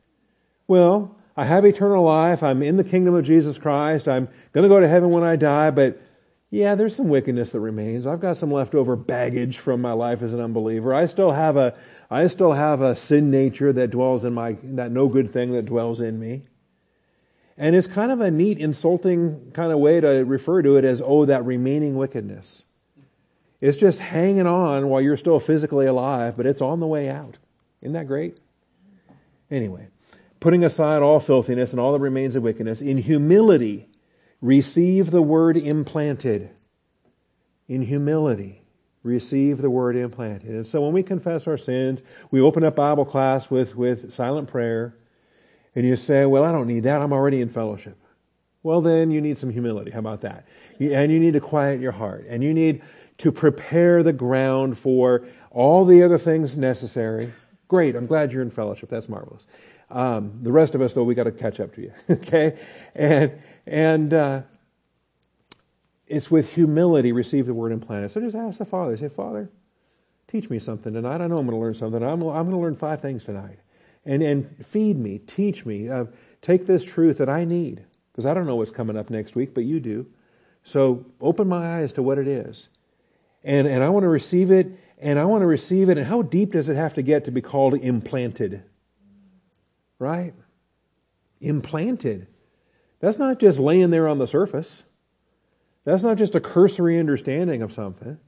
[0.66, 2.42] Well, I have eternal life.
[2.42, 4.08] I'm in the kingdom of Jesus Christ.
[4.08, 6.02] I'm going to go to heaven when I die, but
[6.50, 8.06] yeah, there's some wickedness that remains.
[8.06, 10.92] I've got some leftover baggage from my life as an unbeliever.
[10.92, 11.74] I still have a,
[12.10, 15.66] I still have a sin nature that dwells in my, that no good thing that
[15.66, 16.42] dwells in me.
[17.56, 21.00] And it's kind of a neat, insulting kind of way to refer to it as,
[21.04, 22.62] oh, that remaining wickedness.
[23.60, 27.36] It's just hanging on while you're still physically alive, but it's on the way out.
[27.82, 28.38] Isn't that great?
[29.50, 29.88] Anyway,
[30.40, 33.89] putting aside all filthiness and all that remains of wickedness, in humility,
[34.40, 36.50] receive the word implanted.
[37.68, 38.62] In humility,
[39.04, 40.50] receive the word implanted.
[40.50, 44.48] And so when we confess our sins, we open up Bible class with, with silent
[44.48, 44.96] prayer,
[45.76, 47.00] and you say, Well, I don't need that.
[47.00, 47.96] I'm already in fellowship.
[48.64, 49.92] Well, then you need some humility.
[49.92, 50.46] How about that?
[50.80, 52.26] And you need to quiet your heart.
[52.28, 52.82] And you need
[53.18, 57.32] to prepare the ground for all the other things necessary
[57.70, 57.94] Great.
[57.94, 58.90] I'm glad you're in fellowship.
[58.90, 59.46] That's marvelous.
[59.90, 61.92] Um, the rest of us, though, we got to catch up to you.
[62.10, 62.58] okay?
[62.96, 64.42] And, and, uh,
[66.10, 68.10] it's with humility receive the word implanted.
[68.10, 68.96] So just ask the Father.
[68.96, 69.48] Say, Father,
[70.26, 71.20] teach me something tonight.
[71.20, 72.02] I know I'm going to learn something.
[72.02, 73.58] I'm, I'm going to learn five things tonight.
[74.04, 76.06] And, and feed me, teach me, uh,
[76.42, 77.84] take this truth that I need.
[78.10, 80.04] Because I don't know what's coming up next week, but you do.
[80.64, 82.68] So open my eyes to what it is.
[83.44, 84.68] And, and I want to receive it
[84.98, 85.96] and I want to receive it.
[85.96, 88.64] And how deep does it have to get to be called implanted?
[89.98, 90.34] Right?
[91.40, 92.26] Implanted.
[93.00, 94.84] That's not just laying there on the surface.
[95.84, 98.18] That's not just a cursory understanding of something.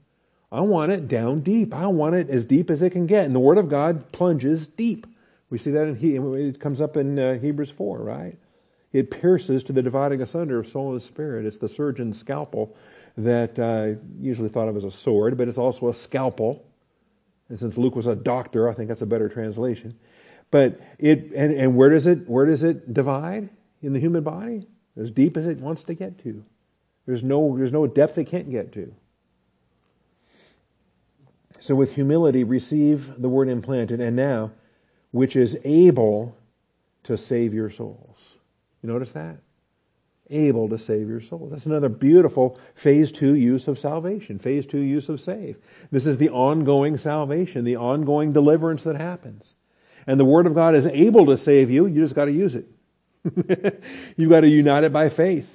[0.51, 1.73] I want it down deep.
[1.73, 3.25] I want it as deep as it can get.
[3.25, 5.07] And the Word of God plunges deep.
[5.49, 8.37] We see that in he, it comes up in uh, Hebrews 4, right?
[8.91, 11.45] It pierces to the dividing asunder of soul and spirit.
[11.45, 12.75] It's the surgeon's scalpel
[13.17, 16.65] that uh, usually thought of as a sword, but it's also a scalpel.
[17.49, 19.97] And since Luke was a doctor, I think that's a better translation.
[20.51, 23.49] But it and, and where does it where does it divide
[23.83, 24.67] in the human body?
[24.99, 26.43] As deep as it wants to get to.
[27.05, 28.93] There's no there's no depth it can't get to.
[31.59, 34.51] So with humility, receive the word implanted, and now,
[35.11, 36.35] which is able
[37.03, 38.35] to save your souls.
[38.81, 39.37] You notice that?
[40.29, 41.47] able to save your soul.
[41.51, 45.57] That's another beautiful phase two use of salvation, phase two use of save.
[45.91, 49.53] This is the ongoing salvation, the ongoing deliverance that happens.
[50.07, 52.55] And the Word of God is able to save you, you just got to use
[52.55, 52.65] it.
[54.17, 55.47] You've got to unite it by faith.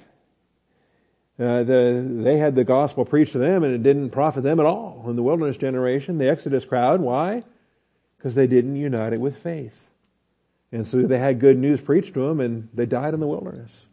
[1.39, 4.65] Uh, the, they had the gospel preached to them and it didn't profit them at
[4.65, 6.99] all in the wilderness generation, the Exodus crowd.
[6.99, 7.43] Why?
[8.17, 9.89] Because they didn't unite it with faith.
[10.71, 13.85] And so they had good news preached to them and they died in the wilderness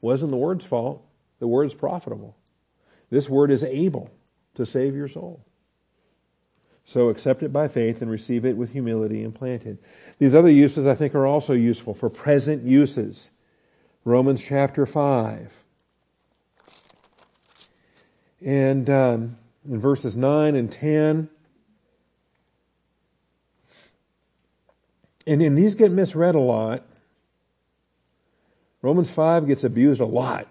[0.00, 1.04] wasn't the word's fault.
[1.38, 2.36] The word's profitable.
[3.10, 4.10] This word is able
[4.54, 5.44] to save your soul.
[6.84, 9.78] So accept it by faith and receive it with humility implanted.
[10.18, 13.30] These other uses I think are also useful for present uses.
[14.04, 15.52] Romans chapter 5.
[18.44, 19.36] And um,
[19.68, 21.28] in verses 9 and 10,
[25.26, 26.84] and, and these get misread a lot.
[28.82, 30.48] Romans 5 gets abused a lot.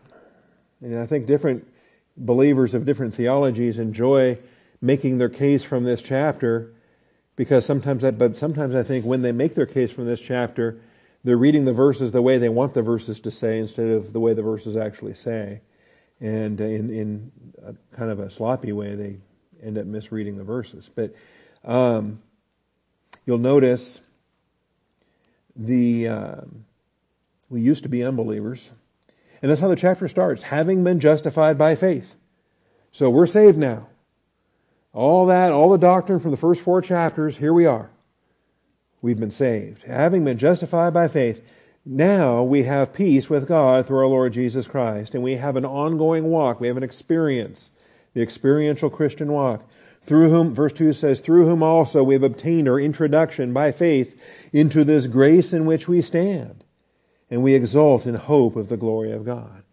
[0.81, 1.67] And I think different
[2.15, 4.37] believers of different theologies enjoy
[4.81, 6.73] making their case from this chapter
[7.35, 10.81] because sometimes but sometimes I think when they make their case from this chapter,
[11.23, 14.19] they're reading the verses the way they want the verses to say instead of the
[14.19, 15.61] way the verses actually say.
[16.19, 17.31] And in, in
[17.95, 19.17] kind of a sloppy way, they
[19.63, 20.89] end up misreading the verses.
[20.93, 21.15] But
[21.63, 22.21] um,
[23.25, 24.01] you'll notice
[25.55, 26.65] the um,
[27.49, 28.71] we used to be unbelievers,
[29.41, 30.43] and that's how the chapter starts.
[30.43, 32.15] Having been justified by faith,
[32.91, 33.87] so we're saved now.
[34.93, 37.91] All that, all the doctrine from the first four chapters, here we are.
[39.02, 39.84] We've been saved.
[39.84, 41.41] Having been justified by faith,
[41.86, 45.65] now we have peace with God through our Lord Jesus Christ, and we have an
[45.65, 46.60] ongoing walk.
[46.60, 47.71] We have an experience,
[48.13, 49.63] the experiential Christian walk.
[50.04, 54.19] Through whom, verse 2 says, through whom also we have obtained our introduction by faith
[54.52, 56.63] into this grace in which we stand.
[57.30, 59.63] And we exult in hope of the glory of God.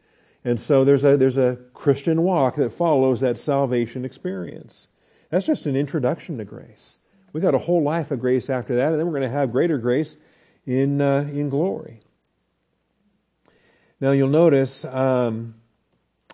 [0.44, 4.88] And so there's a, there's a Christian walk that follows that salvation experience.
[5.30, 6.98] That's just an introduction to grace.
[7.32, 9.52] We got a whole life of grace after that, and then we're going to have
[9.52, 10.16] greater grace
[10.64, 12.00] in uh, in glory.
[14.00, 15.54] Now you'll notice um,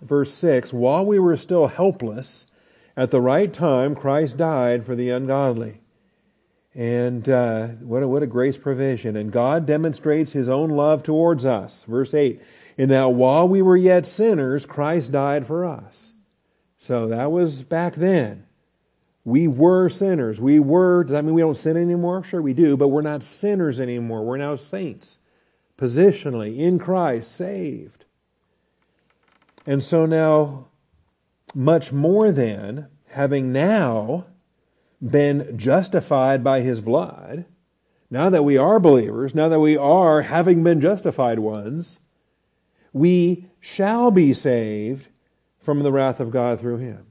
[0.01, 2.47] verse six: While we were still helpless,
[2.97, 5.81] at the right time Christ died for the ungodly.
[6.75, 9.17] And uh, what a, what a grace provision!
[9.17, 11.85] And God demonstrates His own love towards us.
[11.87, 12.41] Verse eight:
[12.77, 16.13] In that while we were yet sinners, Christ died for us.
[16.79, 18.47] So that was back then.
[19.25, 20.41] We were sinners.
[20.41, 22.25] We were, does that mean we don't sin anymore?
[22.25, 24.25] Sure, we do, but we're not sinners anymore.
[24.25, 25.19] We're now saints,
[25.79, 28.05] positionally, in Christ, saved.
[29.65, 30.67] And so now,
[31.55, 34.27] much more than having now
[35.01, 37.45] been justified by his blood,
[38.11, 42.01] now that we are believers, now that we are having been justified ones,
[42.93, 45.07] we shall be saved
[45.61, 47.07] from the wrath of God through him.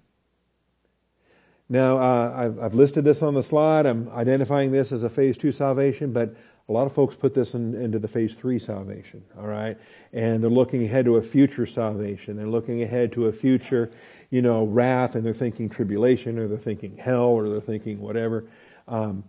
[1.71, 3.85] Now, uh, I've, I've, listed this on the slide.
[3.85, 6.35] I'm identifying this as a phase two salvation, but
[6.67, 9.77] a lot of folks put this in, into the phase three salvation, all right?
[10.11, 12.35] And they're looking ahead to a future salvation.
[12.35, 13.89] They're looking ahead to a future,
[14.31, 18.43] you know, wrath, and they're thinking tribulation, or they're thinking hell, or they're thinking whatever.
[18.89, 19.23] Um,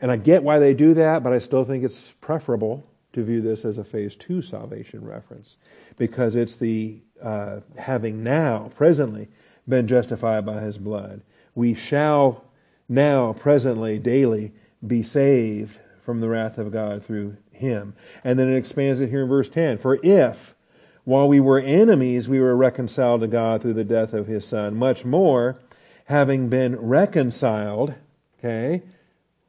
[0.00, 3.40] and I get why they do that, but I still think it's preferable to view
[3.40, 5.56] this as a phase two salvation reference
[5.96, 9.26] because it's the uh, having now, presently,
[9.66, 11.22] been justified by his blood
[11.58, 12.44] we shall
[12.88, 14.52] now, presently, daily,
[14.86, 17.94] be saved from the wrath of God through him.
[18.22, 19.78] And then it expands it here in verse 10.
[19.78, 20.54] For if,
[21.02, 24.76] while we were enemies, we were reconciled to God through the death of his son,
[24.76, 25.58] much more,
[26.04, 27.92] having been reconciled,
[28.38, 28.84] okay,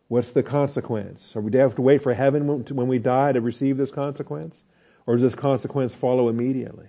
[0.08, 1.36] what's the consequence?
[1.36, 4.64] Are we have to wait for heaven when we die to receive this consequence?
[5.06, 6.88] Or does this consequence follow immediately?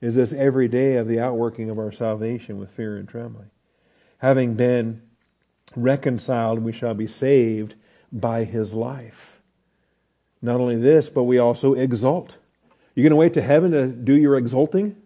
[0.00, 3.50] Is this every day of the outworking of our salvation with fear and trembling?
[4.22, 5.02] Having been
[5.74, 7.74] reconciled, we shall be saved
[8.12, 9.40] by his life.
[10.40, 12.36] Not only this, but we also exult.
[12.94, 14.96] You're going to wait to heaven to do your exulting?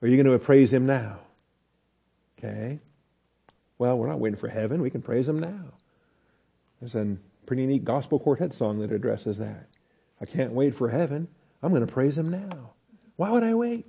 [0.00, 1.20] Or are you going to praise him now?
[2.38, 2.80] Okay.
[3.78, 4.82] Well, we're not waiting for heaven.
[4.82, 5.64] We can praise him now.
[6.80, 9.68] There's a pretty neat gospel quartet song that addresses that.
[10.20, 11.28] I can't wait for heaven.
[11.62, 12.72] I'm going to praise him now.
[13.16, 13.86] Why would I wait?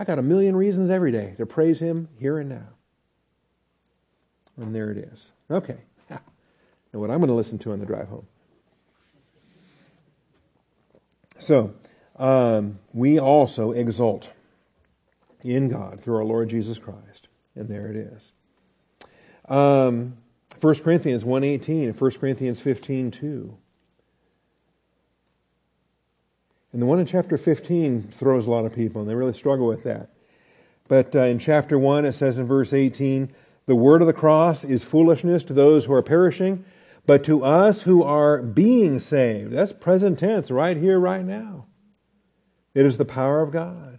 [0.00, 2.66] I got a million reasons every day to praise him here and now.
[4.60, 5.30] And there it is.
[5.50, 5.78] Okay.
[6.92, 8.26] Now, what I'm going to listen to on the drive home.
[11.38, 11.72] So,
[12.16, 14.28] um, we also exult
[15.42, 17.28] in God through our Lord Jesus Christ.
[17.54, 18.32] And there it is.
[19.48, 20.16] Um,
[20.60, 23.54] 1 Corinthians 1.18 and 1 Corinthians 15.2.
[26.72, 29.66] And the one in chapter 15 throws a lot of people, and they really struggle
[29.66, 30.10] with that.
[30.88, 33.32] But uh, in chapter 1, it says in verse 18,
[33.66, 36.64] the word of the cross is foolishness to those who are perishing,
[37.06, 41.66] but to us who are being saved, that's present tense right here, right now.
[42.74, 43.98] It is the power of God.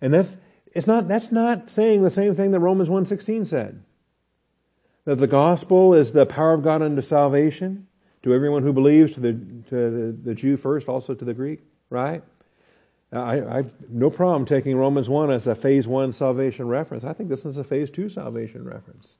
[0.00, 3.82] And that's it's not that's not saying the same thing that Romans 1:16 said.
[5.04, 7.86] That the gospel is the power of God unto salvation
[8.22, 11.62] to everyone who believes, to the to the, the Jew first, also to the Greek,
[11.90, 12.22] right?
[13.12, 17.04] I, have no problem taking Romans 1 as a phase 1 salvation reference.
[17.04, 19.16] I think this is a phase 2 salvation reference.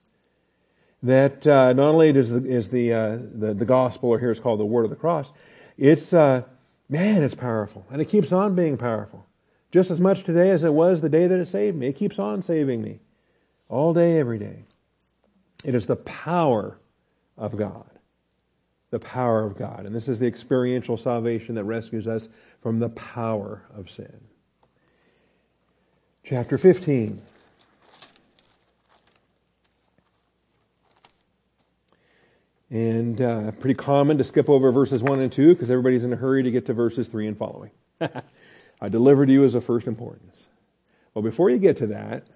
[1.02, 4.40] That uh, not only is the, is the, uh, the, the gospel, or here it's
[4.40, 5.32] called the word of the cross,
[5.78, 6.42] it's, uh,
[6.88, 7.86] man, it's powerful.
[7.90, 9.26] And it keeps on being powerful.
[9.70, 11.86] just as much today as it was the day that it saved me.
[11.86, 13.00] It keeps on saving me
[13.68, 14.64] all day, every day.
[15.64, 16.78] It is the power
[17.36, 17.95] of God.
[18.90, 19.84] The power of God.
[19.84, 22.28] And this is the experiential salvation that rescues us
[22.62, 24.20] from the power of sin.
[26.24, 27.20] Chapter 15.
[32.70, 36.16] And uh, pretty common to skip over verses 1 and 2 because everybody's in a
[36.16, 37.70] hurry to get to verses 3 and following.
[38.80, 40.48] I delivered you as of first importance.
[41.14, 42.26] Well, before you get to that,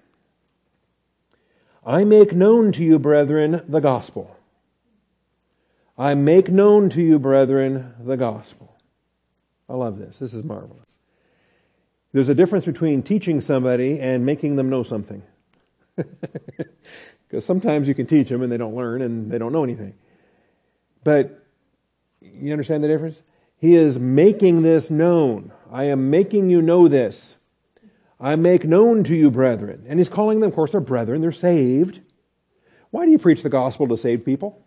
[1.85, 4.37] I make known to you, brethren, the gospel.
[5.97, 8.75] I make known to you, brethren, the gospel.
[9.69, 10.19] I love this.
[10.19, 10.89] This is marvelous.
[12.13, 15.23] There's a difference between teaching somebody and making them know something.
[17.31, 19.93] Because sometimes you can teach them and they don't learn and they don't know anything.
[21.01, 21.45] But
[22.19, 23.21] you understand the difference?
[23.55, 25.53] He is making this known.
[25.71, 27.37] I am making you know this.
[28.19, 29.85] I make known to you, brethren.
[29.87, 32.01] And he's calling them, of course, they're brethren, they're saved.
[32.89, 34.61] Why do you preach the gospel to saved people?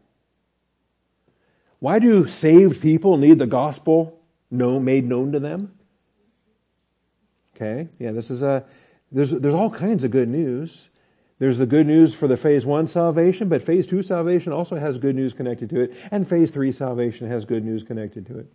[1.85, 4.19] Why do saved people need the gospel
[4.51, 5.75] made known to them?
[7.55, 8.65] Okay, yeah, this is a,
[9.13, 10.89] there's, there's all kinds of good news.
[11.39, 14.97] There's the good news for the phase one salvation, but phase two salvation also has
[14.97, 18.47] good news connected to it, and phase three salvation has good news connected to it.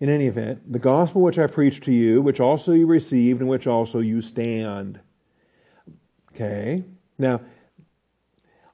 [0.00, 3.48] In any event, the gospel which I preached to you, which also you received, and
[3.48, 4.98] which also you stand.
[6.32, 6.82] Okay?
[7.16, 7.42] Now,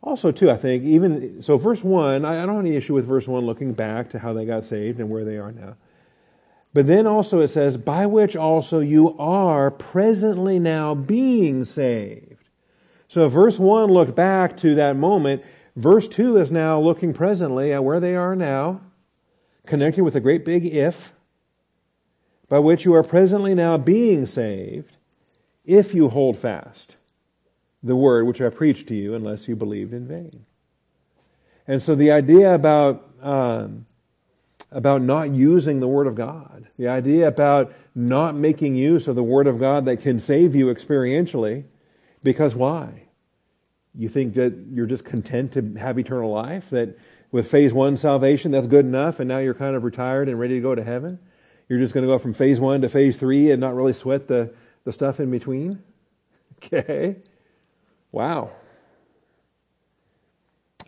[0.04, 3.26] also, too, I think, even, so verse 1, I don't have any issue with verse
[3.26, 5.76] 1 looking back to how they got saved and where they are now.
[6.74, 12.50] But then also it says, by which also you are presently now being saved.
[13.08, 15.42] So verse 1 looked back to that moment.
[15.74, 18.82] Verse 2 is now looking presently at where they are now,
[19.64, 21.14] connected with a great big if,
[22.50, 24.98] by which you are presently now being saved,
[25.64, 26.96] if you hold fast
[27.84, 30.44] the word which I preached to you, unless you believed in vain.
[31.68, 33.86] And so the idea about um,
[34.74, 39.22] about not using the Word of God, the idea about not making use of the
[39.22, 41.64] Word of God that can save you experientially,
[42.24, 43.04] because why?
[43.94, 46.98] You think that you're just content to have eternal life, that
[47.30, 50.54] with phase one salvation, that's good enough, and now you're kind of retired and ready
[50.54, 51.20] to go to heaven?
[51.68, 54.26] You're just going to go from phase one to phase three and not really sweat
[54.26, 54.52] the,
[54.84, 55.82] the stuff in between?
[56.62, 57.16] Okay.
[58.14, 58.52] Wow.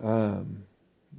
[0.01, 0.63] Um,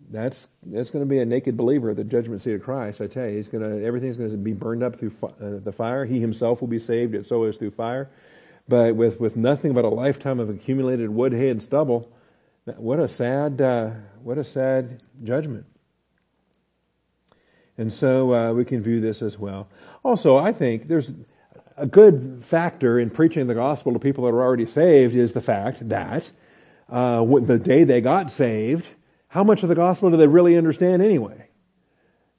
[0.10, 3.02] that's that's going to be a naked believer at the judgment seat of Christ.
[3.02, 5.74] I tell you, he's going to everything's going to be burned up through uh, the
[5.74, 6.06] fire.
[6.06, 8.10] He himself will be saved, it so is through fire.
[8.70, 12.10] But with with nothing but a lifetime of accumulated wood, hay, and stubble,
[12.78, 13.90] what a sad uh,
[14.24, 15.66] what a sad judgment.
[17.78, 19.68] And so uh, we can view this as well.
[20.06, 21.12] Also, I think there's
[21.78, 25.42] a good factor in preaching the gospel to people that are already saved is the
[25.42, 26.32] fact that
[26.90, 28.88] uh, the day they got saved
[29.30, 31.48] how much of the gospel do they really understand anyway?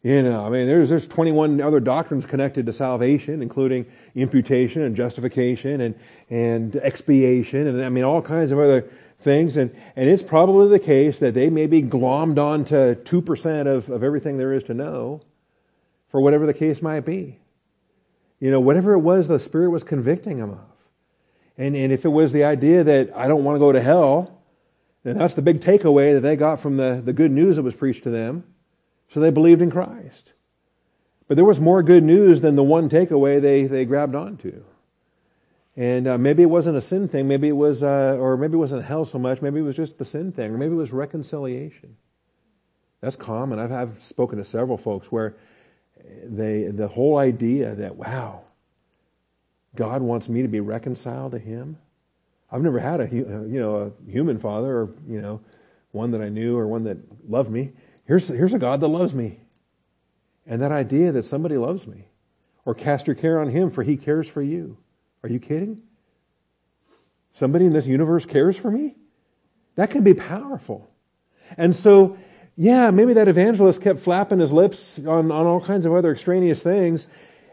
[0.02, 3.84] You know, I mean, there's, there's 21 other doctrines connected to salvation, including
[4.14, 5.94] imputation and justification and,
[6.30, 8.88] and expiation and I mean, all kinds of other
[9.20, 9.56] things.
[9.56, 14.02] And, and it's probably the case that they may be glommed onto 2% of, of
[14.02, 15.20] everything there is to know
[16.10, 17.38] for whatever the case might be.
[18.40, 20.58] You know, whatever it was the Spirit was convicting them of.
[21.56, 24.40] And, and if it was the idea that I don't want to go to hell,
[25.02, 27.74] then that's the big takeaway that they got from the, the good news that was
[27.74, 28.44] preached to them.
[29.08, 30.32] So they believed in Christ.
[31.26, 34.62] But there was more good news than the one takeaway they, they grabbed onto.
[35.76, 38.58] And uh, maybe it wasn't a sin thing, maybe it was, uh, or maybe it
[38.58, 40.92] wasn't hell so much, maybe it was just the sin thing, or maybe it was
[40.92, 41.96] reconciliation.
[43.00, 43.60] That's common.
[43.60, 45.36] I've, I've spoken to several folks where
[46.24, 48.42] they, the whole idea that, wow,
[49.76, 51.78] God wants me to be reconciled to Him.
[52.50, 55.40] I've never had a uh, you know a human father or you know
[55.92, 57.72] one that I knew or one that loved me.
[58.04, 59.40] Here's here's a God that loves me,
[60.46, 62.08] and that idea that somebody loves me,
[62.64, 64.78] or cast your care on Him for He cares for you.
[65.22, 65.82] Are you kidding?
[67.32, 68.96] Somebody in this universe cares for me.
[69.76, 70.90] That can be powerful,
[71.56, 72.16] and so
[72.60, 76.60] yeah, maybe that evangelist kept flapping his lips on on all kinds of other extraneous
[76.60, 77.06] things.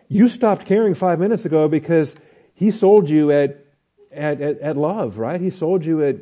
[0.08, 2.16] You stopped caring five minutes ago because
[2.56, 3.64] he sold you at
[4.12, 5.39] at, at, at love, right?
[5.39, 6.16] He sold you at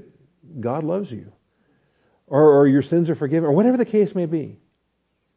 [0.60, 1.32] God loves you.
[2.28, 4.58] Or, or your sins are forgiven, or whatever the case may be.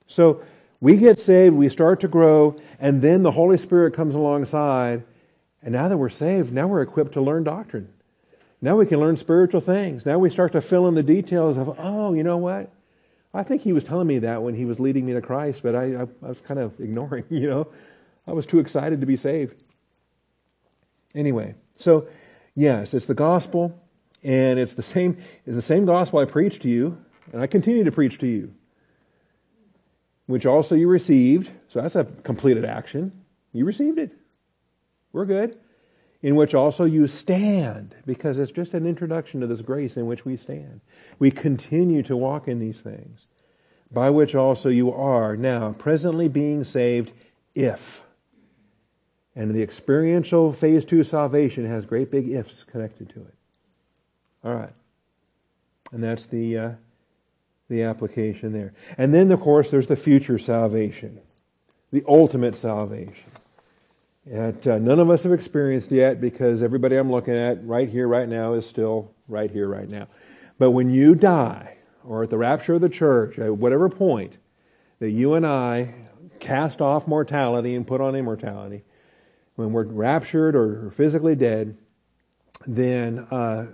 [0.09, 0.43] So
[0.81, 5.05] we get saved, we start to grow, and then the Holy Spirit comes alongside.
[5.63, 7.93] And now that we're saved, now we're equipped to learn doctrine.
[8.61, 10.05] Now we can learn spiritual things.
[10.05, 12.73] Now we start to fill in the details of, oh, you know what?
[13.37, 15.74] I think he was telling me that when he was leading me to Christ, but
[15.74, 17.68] I, I, I was kind of ignoring, you know.
[18.26, 19.55] I was too excited to be saved.
[21.14, 22.09] Anyway, so
[22.55, 23.78] yes, it's the gospel,
[24.24, 25.18] and it's the same.
[25.45, 26.99] It's the same gospel I preached to you,
[27.32, 28.53] and I continue to preach to you,
[30.26, 31.51] which also you received.
[31.68, 33.12] So that's a completed action.
[33.53, 34.12] You received it.
[35.12, 35.57] We're good.
[36.23, 40.25] In which also you stand, because it's just an introduction to this grace in which
[40.25, 40.81] we stand.
[41.19, 43.27] We continue to walk in these things,
[43.93, 47.12] by which also you are now presently being saved
[47.55, 48.03] if.
[49.37, 53.35] And the experiential phase two salvation has great big ifs connected to it.
[54.43, 54.73] All right.
[55.93, 56.71] And that's the, uh,
[57.69, 58.73] the application there.
[58.97, 61.21] And then, of course, there's the future salvation,
[61.93, 63.31] the ultimate salvation.
[64.27, 68.09] That uh, none of us have experienced yet because everybody I'm looking at right here,
[68.09, 70.09] right now, is still right here, right now.
[70.59, 74.39] But when you die, or at the rapture of the church, at whatever point
[74.99, 75.95] that you and I
[76.41, 78.83] cast off mortality and put on immortality,
[79.55, 81.77] when we're raptured or physically dead,
[82.66, 83.66] then uh,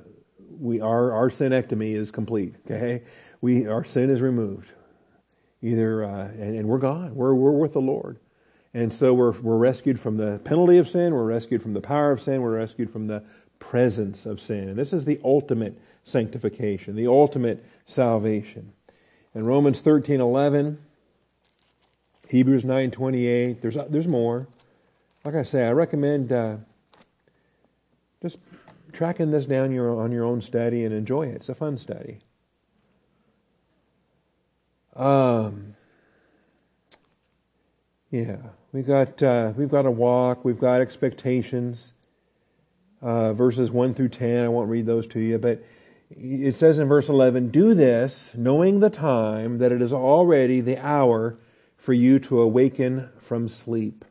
[0.61, 2.57] we our our synecdomy is complete.
[2.67, 3.05] Okay,
[3.41, 4.71] we our sin is removed.
[5.63, 7.15] Either uh, and, and we're gone.
[7.15, 8.19] We're we're with the Lord.
[8.75, 12.11] And so we're, we're rescued from the penalty of sin, we're rescued from the power
[12.11, 13.23] of sin, we're rescued from the
[13.59, 14.69] presence of sin.
[14.69, 18.73] And this is the ultimate sanctification, the ultimate salvation.
[19.35, 20.79] In Romans 13 11,
[22.29, 24.47] Hebrews 9 28, there's, there's more.
[25.25, 26.57] Like I say, I recommend uh,
[28.23, 28.39] just
[28.93, 31.37] tracking this down your, on your own study and enjoy it.
[31.37, 32.19] It's a fun study.
[34.97, 35.75] Um,
[38.13, 38.37] yeah,
[38.73, 40.45] we've got uh, we've got a walk.
[40.45, 41.95] We've got expectations.
[43.01, 44.45] Uh, verses one through ten.
[44.45, 45.65] I won't read those to you, but
[46.11, 50.77] it says in verse eleven, "Do this, knowing the time that it is already the
[50.79, 51.39] hour
[51.79, 54.05] for you to awaken from sleep."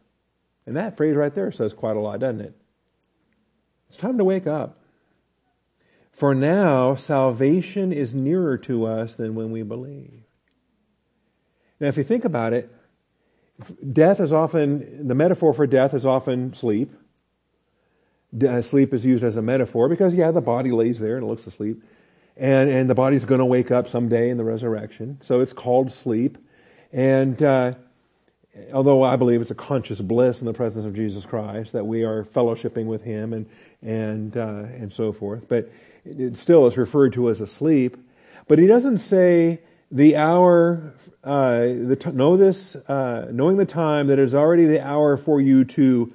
[0.66, 2.56] And that phrase right there says quite a lot, doesn't it?
[3.88, 4.80] It's time to wake up.
[6.12, 10.24] For now, salvation is nearer to us than when we believe.
[11.80, 12.74] Now, if you think about it,
[13.94, 16.94] death is often, the metaphor for death is often sleep.
[18.62, 21.46] Sleep is used as a metaphor because, yeah, the body lays there and it looks
[21.46, 21.84] asleep.
[22.38, 25.20] And, and the body's going to wake up someday in the resurrection.
[25.22, 26.38] So it's called sleep.
[26.94, 27.74] And uh,
[28.74, 32.04] although I believe it's a conscious bliss in the presence of Jesus Christ that we
[32.04, 33.50] are fellowshipping with Him and,
[33.82, 35.70] and, uh, and so forth, but
[36.06, 37.98] it still is referred to as a sleep.
[38.48, 39.60] But He doesn't say
[39.92, 44.84] the hour, uh, the t- know this, uh, knowing the time that it's already the
[44.86, 46.14] hour for you to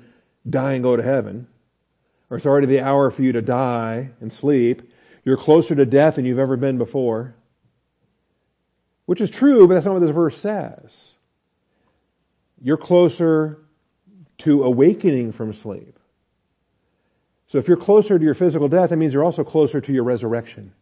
[0.48, 1.46] die and go to heaven,
[2.30, 4.82] or it's already the hour for you to die and sleep.
[5.24, 7.34] You're closer to death than you've ever been before.
[9.04, 11.12] Which is true, but that's not what this verse says.
[12.60, 13.60] You're closer
[14.38, 15.98] to awakening from sleep.
[17.46, 20.02] So if you're closer to your physical death, that means you're also closer to your
[20.02, 20.72] resurrection.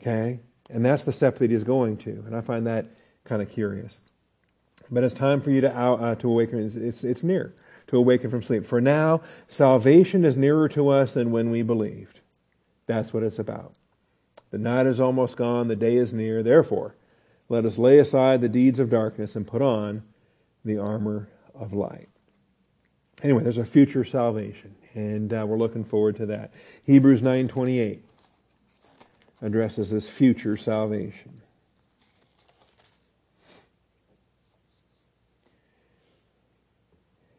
[0.00, 0.40] Okay?
[0.72, 2.10] And that's the step that he's going to.
[2.26, 2.86] And I find that
[3.24, 3.98] kind of curious.
[4.90, 6.66] But it's time for you to, uh, to awaken.
[6.66, 7.54] It's, it's, it's near
[7.88, 8.66] to awaken from sleep.
[8.66, 12.20] For now, salvation is nearer to us than when we believed.
[12.86, 13.74] That's what it's about.
[14.50, 16.42] The night is almost gone, the day is near.
[16.42, 16.96] Therefore,
[17.48, 20.02] let us lay aside the deeds of darkness and put on
[20.64, 22.08] the armor of light.
[23.22, 26.52] Anyway, there's a future salvation, and uh, we're looking forward to that.
[26.84, 28.00] Hebrews 9:28
[29.42, 31.40] addresses this future salvation.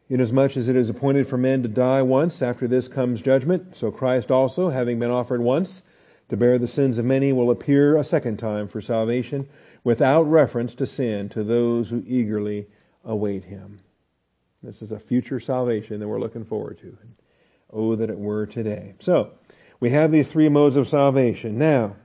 [0.08, 3.90] Inasmuch as it is appointed for men to die once, after this comes judgment, so
[3.90, 5.82] Christ also, having been offered once
[6.28, 9.48] to bear the sins of many, will appear a second time for salvation,
[9.84, 12.66] without reference to sin, to those who eagerly
[13.04, 13.80] await him.
[14.62, 16.96] This is a future salvation that we're looking forward to.
[17.72, 18.94] Oh, that it were today.
[19.00, 19.30] So,
[19.82, 21.58] we have these three modes of salvation.
[21.58, 21.96] Now,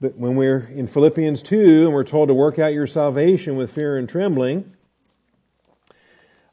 [0.00, 3.96] when we're in Philippians 2 and we're told to work out your salvation with fear
[3.96, 4.70] and trembling,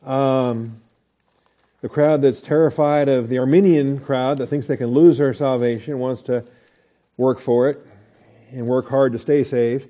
[0.06, 0.80] um,
[1.82, 6.00] the crowd that's terrified of the Arminian crowd that thinks they can lose their salvation
[6.00, 6.46] wants to
[7.18, 7.86] work for it
[8.54, 9.90] and work hard to stay saved.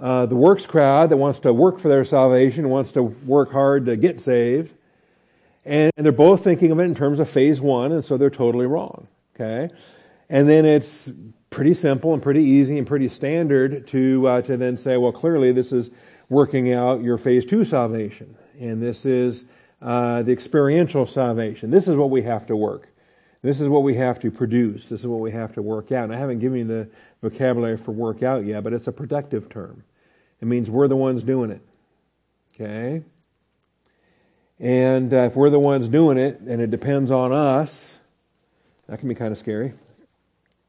[0.00, 3.84] Uh, the works crowd that wants to work for their salvation wants to work hard
[3.84, 4.72] to get saved.
[5.66, 8.64] And they're both thinking of it in terms of phase one, and so they're totally
[8.64, 9.06] wrong.
[9.34, 9.72] Okay?
[10.28, 11.10] And then it's
[11.50, 15.52] pretty simple and pretty easy and pretty standard to, uh, to then say, well, clearly
[15.52, 15.90] this is
[16.28, 18.36] working out your phase two salvation.
[18.58, 19.44] And this is
[19.82, 21.70] uh, the experiential salvation.
[21.70, 22.88] This is what we have to work.
[23.42, 24.88] This is what we have to produce.
[24.88, 26.04] This is what we have to work out.
[26.04, 26.88] And I haven't given you the
[27.20, 29.84] vocabulary for work out yet, but it's a productive term.
[30.40, 31.60] It means we're the ones doing it.
[32.54, 33.02] Okay?
[34.58, 37.96] And uh, if we're the ones doing it and it depends on us,
[38.88, 39.72] that can be kind of scary.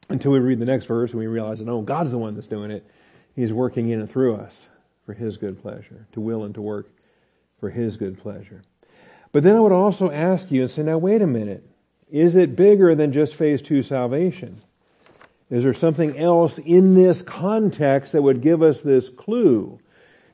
[0.09, 2.47] Until we read the next verse and we realize that, oh, God's the one that's
[2.47, 2.85] doing it.
[3.35, 4.67] He's working in and through us
[5.05, 6.89] for His good pleasure, to will and to work
[7.59, 8.61] for His good pleasure.
[9.31, 11.67] But then I would also ask you and say, now, wait a minute.
[12.09, 14.61] Is it bigger than just phase two salvation?
[15.49, 19.79] Is there something else in this context that would give us this clue?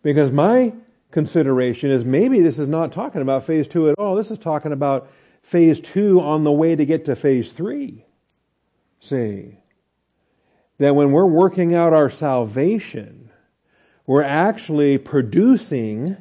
[0.03, 0.73] Because my
[1.11, 4.15] consideration is maybe this is not talking about phase two at all.
[4.15, 5.09] This is talking about
[5.41, 8.05] phase two on the way to get to phase three.
[8.99, 9.57] See,
[10.77, 13.29] that when we're working out our salvation,
[14.05, 16.17] we're actually producing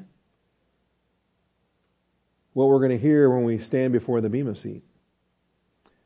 [2.52, 4.82] what we're going to hear when we stand before the Bema seat.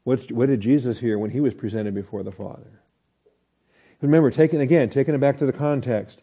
[0.04, 2.80] What's, what did Jesus hear when he was presented before the Father?
[4.00, 6.20] Remember, taking again, taking it back to the context.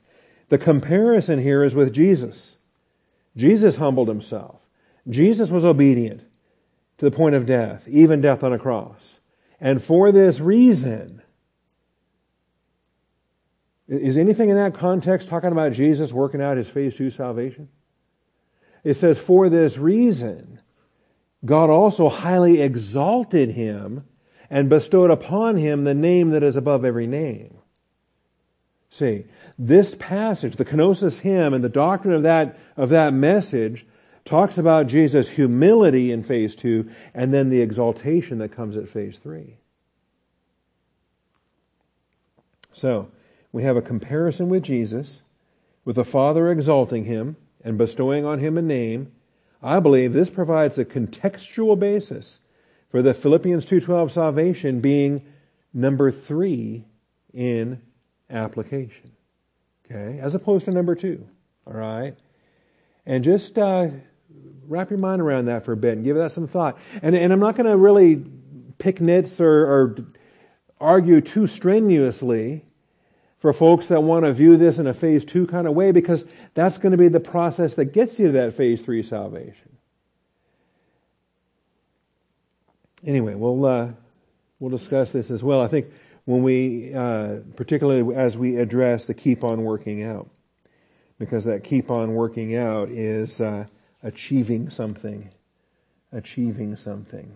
[0.50, 2.58] The comparison here is with Jesus.
[3.36, 4.60] Jesus humbled himself.
[5.10, 6.22] Jesus was obedient
[7.02, 9.20] to the point of death, even death on a cross.
[9.60, 11.24] And for this reason,
[13.88, 17.70] is anything in that context talking about Jesus working out his phase two salvation?
[18.84, 20.62] It says, for this reason,
[21.44, 24.06] God also highly exalted him
[24.52, 27.58] and bestowed upon him the name that is above every name.
[28.92, 29.26] See,
[29.58, 33.88] this passage, the kenosis hymn and the doctrine of that, of that message
[34.26, 39.18] talks about Jesus' humility in phase two and then the exaltation that comes at phase
[39.18, 39.58] three.
[42.74, 43.10] So,
[43.52, 45.24] we have a comparison with Jesus,
[45.84, 49.12] with the Father exalting him and bestowing on him a name.
[49.62, 52.40] I believe this provides a contextual basis
[52.90, 55.22] for the Philippians 2:12 salvation being
[55.74, 56.86] number 3
[57.34, 57.82] in
[58.30, 59.12] application.
[59.86, 60.20] Okay?
[60.20, 61.26] As opposed to number 2.
[61.68, 62.16] All right?
[63.06, 63.90] And just uh,
[64.68, 66.78] wrap your mind around that for a bit and give that some thought.
[67.02, 68.24] And, and I'm not going to really
[68.78, 70.06] pick nits or, or
[70.80, 72.66] argue too strenuously
[73.40, 76.26] for folks that want to view this in a phase two kind of way because
[76.54, 79.70] that's going to be the process that gets you to that phase three salvation.
[83.04, 83.90] Anyway, we'll uh,
[84.60, 85.60] we'll discuss this as well.
[85.60, 85.88] I think
[86.26, 90.30] when we, uh, particularly as we address the keep on working out,
[91.18, 93.66] because that keep on working out is uh,
[94.04, 95.30] achieving something,
[96.12, 97.36] achieving something,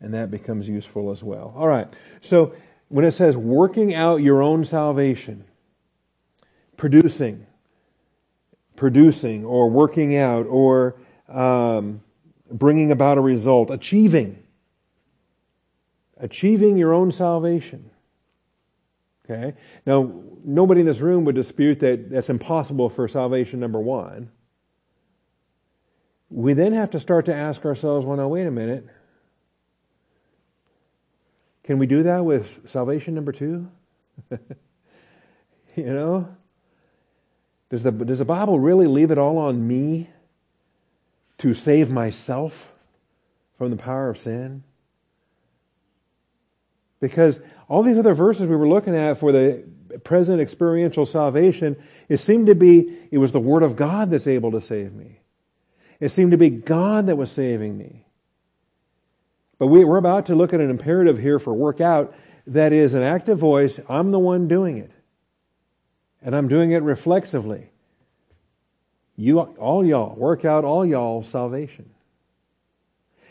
[0.00, 1.52] and that becomes useful as well.
[1.56, 1.88] All right,
[2.20, 2.54] so
[2.88, 5.44] when it says working out your own salvation,
[6.76, 7.46] producing,
[8.76, 10.96] producing, or working out, or
[11.28, 12.02] um,
[12.50, 14.42] bringing about a result, achieving,
[16.18, 17.90] achieving your own salvation.
[19.24, 19.54] Okay?
[19.86, 20.12] Now,
[20.44, 24.30] nobody in this room would dispute that that's impossible for salvation number one.
[26.34, 28.84] We then have to start to ask ourselves, well, now, wait a minute.
[31.62, 33.70] Can we do that with salvation number two?
[34.30, 36.28] you know?
[37.70, 40.10] Does the, does the Bible really leave it all on me
[41.38, 42.72] to save myself
[43.56, 44.64] from the power of sin?
[46.98, 49.62] Because all these other verses we were looking at for the
[50.02, 51.76] present experiential salvation,
[52.08, 55.20] it seemed to be, it was the Word of God that's able to save me.
[56.04, 58.04] It seemed to be God that was saving me.
[59.56, 62.14] But we, are about to look at an imperative here for workout
[62.46, 63.80] that is an active voice.
[63.88, 64.90] I'm the one doing it.
[66.20, 67.70] And I'm doing it reflexively.
[69.16, 71.88] You, all y'all, work out all y'all salvation.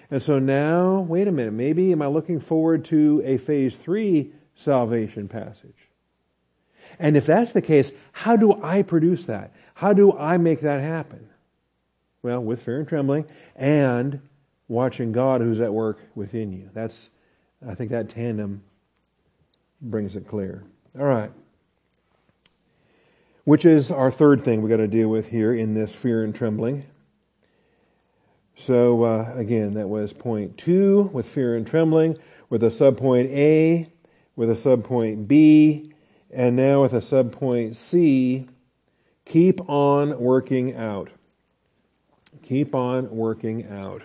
[0.09, 4.33] And so now, wait a minute, maybe am I looking forward to a phase three
[4.55, 5.77] salvation passage?
[6.97, 9.53] And if that's the case, how do I produce that?
[9.75, 11.29] How do I make that happen?
[12.23, 14.21] Well, with fear and trembling and
[14.69, 16.69] watching God who's at work within you.
[16.73, 17.09] That's,
[17.67, 18.63] I think that tandem
[19.81, 20.63] brings it clear.
[20.97, 21.31] All right.
[23.43, 26.33] Which is our third thing we've got to deal with here in this fear and
[26.33, 26.85] trembling.
[28.55, 32.17] So, uh, again, that was point two with fear and trembling,
[32.49, 33.91] with a subpoint A,
[34.37, 35.91] with a subpoint B,
[36.31, 38.47] and now with a subpoint C.
[39.25, 41.09] Keep on working out.
[42.43, 44.03] Keep on working out.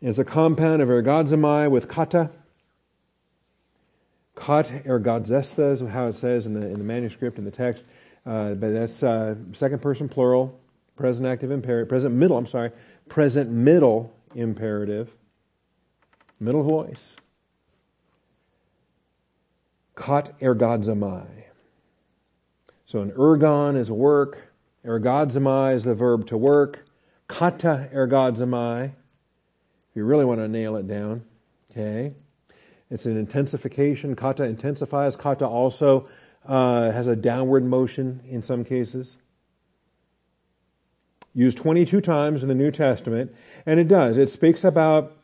[0.00, 2.30] It's a compound of ergazomai with kata.
[4.36, 7.84] Kat ergadzesta is how it says in the, in the manuscript, in the text.
[8.26, 10.58] Uh, but that's uh, second person plural,
[10.96, 12.70] present active imperative, present middle, I'm sorry,
[13.08, 15.12] present middle imperative,
[16.40, 17.16] middle voice.
[19.96, 21.26] Kat ergadzomai.
[22.86, 24.51] So an ergon is a work,
[24.84, 26.84] ergadzomai is the verb to work,
[27.28, 31.24] kata ergazomai, if you really want to nail it down.
[31.70, 32.12] Okay.
[32.90, 34.14] It's an intensification.
[34.14, 35.16] Kata intensifies.
[35.16, 36.08] Kata also
[36.46, 39.16] uh, has a downward motion in some cases.
[41.32, 44.18] Used 22 times in the New Testament, and it does.
[44.18, 45.16] It speaks about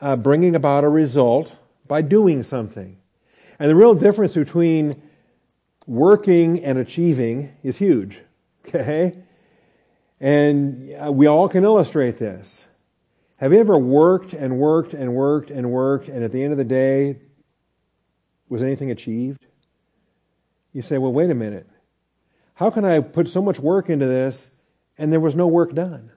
[0.00, 1.52] uh, bringing about a result
[1.86, 2.96] by doing something.
[3.58, 5.02] And the real difference between
[5.86, 8.18] working and achieving is huge.
[8.74, 9.16] Okay?
[10.20, 12.64] And uh, we all can illustrate this.
[13.36, 16.58] Have you ever worked and worked and worked and worked, and at the end of
[16.58, 17.18] the day,
[18.50, 19.46] was anything achieved?
[20.74, 21.66] You say, well, wait a minute.
[22.54, 24.50] How can I put so much work into this
[24.98, 26.12] and there was no work done?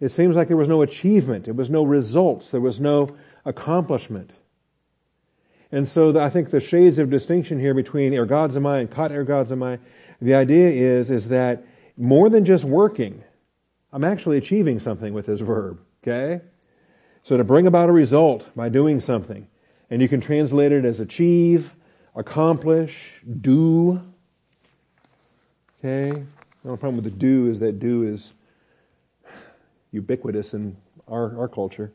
[0.00, 4.30] It seems like there was no achievement, there was no results, there was no accomplishment.
[5.72, 9.80] And so the, I think the shades of distinction here between ergazomai and kat ergazomai,
[10.24, 11.64] the idea is, is that
[11.98, 13.22] more than just working,
[13.92, 16.42] I'm actually achieving something with this verb, okay?
[17.22, 19.46] So to bring about a result by doing something.
[19.90, 21.74] And you can translate it as achieve,
[22.16, 22.96] accomplish,
[23.42, 24.00] do.
[25.78, 26.10] Okay?
[26.10, 28.32] The only problem with the do is that do is
[29.92, 30.74] ubiquitous in
[31.06, 31.92] our, our culture.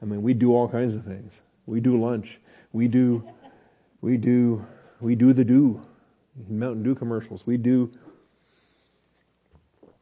[0.00, 1.40] I mean, we do all kinds of things.
[1.66, 2.38] We do lunch.
[2.72, 3.24] We do,
[4.00, 4.64] we do,
[5.00, 5.84] we do the do.
[6.48, 7.46] Mountain Dew commercials.
[7.46, 7.92] We do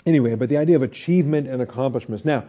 [0.04, 2.24] Anyway, but the idea of achievement and accomplishments.
[2.24, 2.44] Now,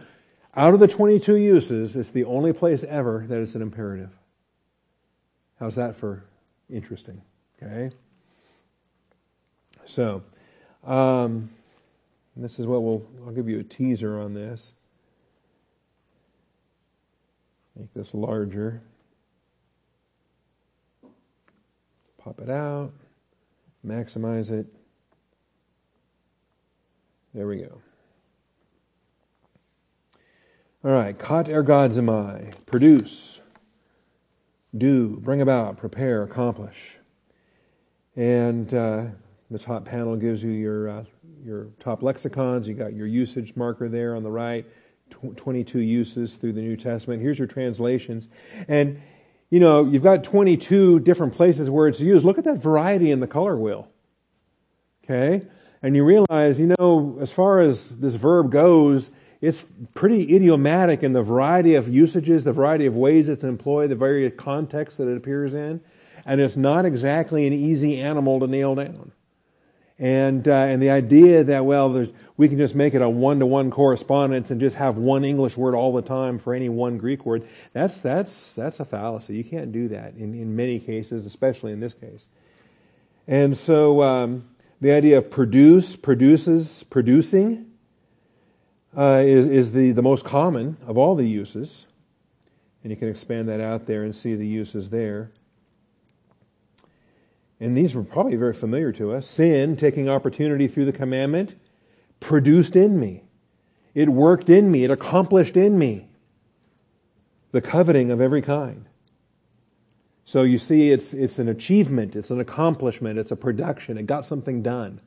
[0.56, 4.10] out of the 22 uses, it's the only place ever that it's an imperative.
[5.60, 6.24] How's that for
[6.68, 7.20] interesting?
[7.62, 7.94] Okay.
[9.86, 10.22] So,
[10.84, 11.50] um,
[12.36, 14.72] this is what we'll, I'll give you a teaser on this.
[17.76, 18.80] Make this larger.
[22.18, 22.92] Pop it out,
[23.84, 24.66] maximize it.
[27.34, 27.80] There we go.
[30.84, 33.40] All right, kat ergazomai, produce,
[34.76, 36.76] do, bring about, prepare, accomplish.
[38.16, 39.06] And uh,
[39.50, 41.04] the top panel gives you your uh,
[41.42, 42.68] your top lexicons.
[42.68, 44.66] You got your usage marker there on the right,
[45.10, 47.22] tw- 22 uses through the New Testament.
[47.22, 48.28] Here's your translations,
[48.68, 49.00] and
[49.50, 52.24] you know you've got 22 different places where it's used.
[52.24, 53.88] Look at that variety in the color wheel.
[55.04, 55.46] Okay,
[55.82, 59.10] and you realize, you know, as far as this verb goes,
[59.42, 63.96] it's pretty idiomatic in the variety of usages, the variety of ways it's employed, the
[63.96, 65.82] various contexts that it appears in,
[66.24, 69.12] and it's not exactly an easy animal to nail down.
[69.98, 74.50] And uh, and the idea that well, we can just make it a one-to-one correspondence
[74.50, 78.00] and just have one English word all the time for any one Greek word that's
[78.00, 79.36] that's that's a fallacy.
[79.36, 82.26] You can't do that in in many cases, especially in this case.
[83.26, 84.02] And so.
[84.02, 84.48] Um,
[84.84, 87.70] the idea of produce, produces, producing
[88.94, 91.86] uh, is, is the, the most common of all the uses.
[92.82, 95.30] And you can expand that out there and see the uses there.
[97.60, 99.26] And these were probably very familiar to us.
[99.26, 101.54] Sin, taking opportunity through the commandment,
[102.20, 103.22] produced in me.
[103.94, 104.84] It worked in me.
[104.84, 106.08] It accomplished in me
[107.52, 108.86] the coveting of every kind.
[110.24, 113.98] So you see, it's, it's an achievement, it's an accomplishment, it's a production.
[113.98, 115.00] It got something done.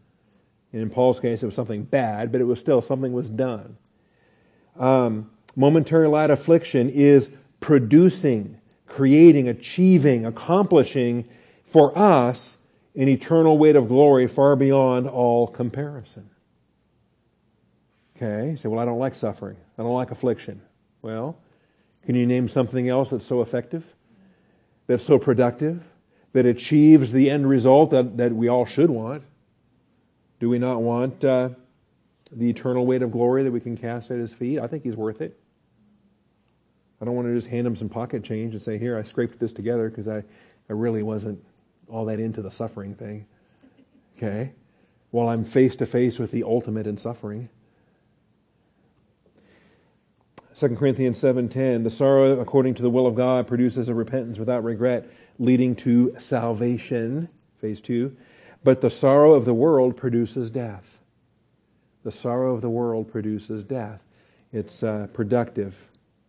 [0.72, 3.78] And in Paul's case, it was something bad, but it was still something was done.
[4.80, 11.28] Um, momentary light affliction is producing, creating, achieving, accomplishing
[11.68, 12.58] for us
[12.96, 16.30] an eternal weight of glory far beyond all comparison.
[18.16, 19.58] Okay, you say, well, I don't like suffering.
[19.78, 20.62] I don't like affliction.
[21.04, 21.38] Well,
[22.06, 23.84] can you name something else that's so effective?
[24.88, 25.84] that's so productive,
[26.34, 29.24] that achieves the end result that, that we all should want?
[30.40, 31.50] Do we not want uh,
[32.32, 34.60] the eternal weight of glory that we can cast at his feet?
[34.60, 35.38] I think he's worth it.
[37.02, 39.40] I don't want to just hand him some pocket change and say, Here, I scraped
[39.40, 40.18] this together because I,
[40.70, 41.44] I really wasn't
[41.90, 43.26] all that into the suffering thing.
[44.18, 44.52] Okay?
[45.12, 47.50] While I'm face to face with the ultimate in suffering.
[50.56, 54.64] 2 Corinthians 7:10 the sorrow according to the will of God produces a repentance without
[54.64, 55.08] regret
[55.38, 57.30] leading to salvation.
[57.62, 58.16] Phase 2
[58.64, 60.98] but the sorrow of the world produces death.
[62.04, 64.02] The sorrow of the world produces death.
[64.52, 65.76] It's uh, productive.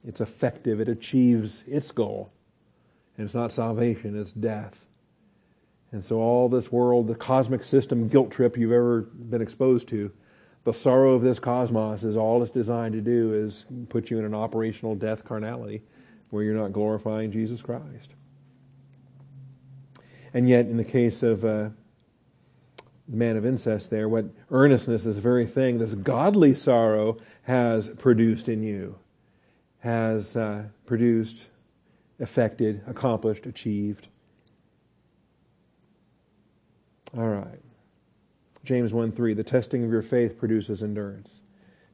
[0.04, 0.80] It's effective.
[0.80, 2.30] It achieves its goal.
[3.16, 4.87] And it's not salvation it's death
[5.92, 10.10] and so all this world the cosmic system guilt trip you've ever been exposed to
[10.64, 14.24] the sorrow of this cosmos is all it's designed to do is put you in
[14.26, 15.82] an operational death carnality
[16.30, 18.10] where you're not glorifying Jesus Christ.
[20.34, 21.70] And yet, in the case of uh,
[23.08, 28.50] the man of incest there, what earnestness, this very thing, this godly sorrow has produced
[28.50, 28.98] in you,
[29.78, 31.46] has uh, produced,
[32.20, 34.08] affected, accomplished, achieved.
[37.16, 37.60] All right.
[38.64, 41.40] James 1 3, the testing of your faith produces endurance.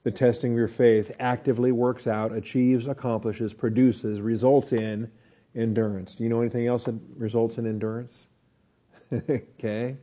[0.02, 5.10] The testing of your faith actively works out, achieves, accomplishes, produces, results in
[5.54, 6.14] endurance.
[6.14, 8.26] Do you know anything else that results in endurance?
[9.12, 9.96] okay.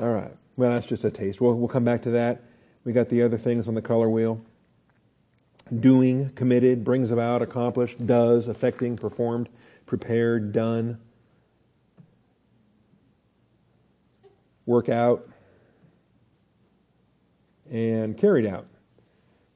[0.00, 0.34] All right.
[0.56, 1.40] Well, that's just a taste.
[1.40, 2.42] We'll, we'll come back to that.
[2.84, 4.40] We got the other things on the color wheel.
[5.78, 9.48] Doing, committed, brings about, accomplished, does, affecting, performed,
[9.86, 10.98] prepared, done.
[14.70, 15.28] Work out,
[17.72, 18.68] and carried out.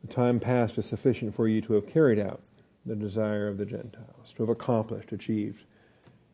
[0.02, 2.42] The time past is sufficient for you to have carried out
[2.84, 5.62] the desire of the Gentiles, to have accomplished, achieved.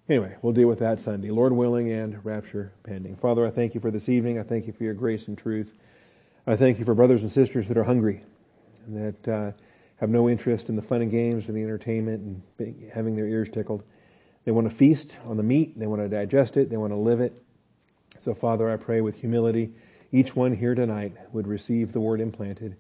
[0.08, 3.16] Anyway, we'll deal with that Sunday, Lord willing, and rapture pending.
[3.16, 4.38] Father, I thank you for this evening.
[4.38, 5.74] I thank you for your grace and truth.
[6.46, 8.24] I thank you for brothers and sisters that are hungry
[8.86, 9.52] and that uh,
[9.96, 13.26] have no interest in the fun and games and the entertainment and being, having their
[13.26, 13.82] ears tickled.
[14.46, 16.98] They want to feast on the meat, they want to digest it, they want to
[16.98, 17.44] live it.
[18.20, 19.72] So, Father, I pray with humility
[20.12, 22.76] each one here tonight would receive the word implanted,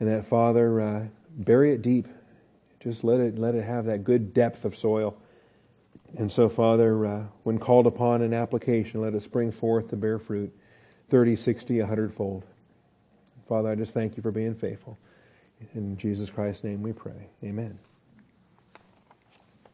[0.00, 2.08] and that Father, uh, bury it deep.
[2.78, 5.16] Just let it let it have that good depth of soil.
[6.18, 10.18] And so, Father, uh, when called upon in application, let it spring forth to bear
[10.18, 10.54] fruit,
[11.08, 12.44] 30, 60, 100 fold.
[13.48, 14.98] Father, I just thank you for being faithful.
[15.74, 17.28] In Jesus Christ's name we pray.
[17.42, 17.78] Amen.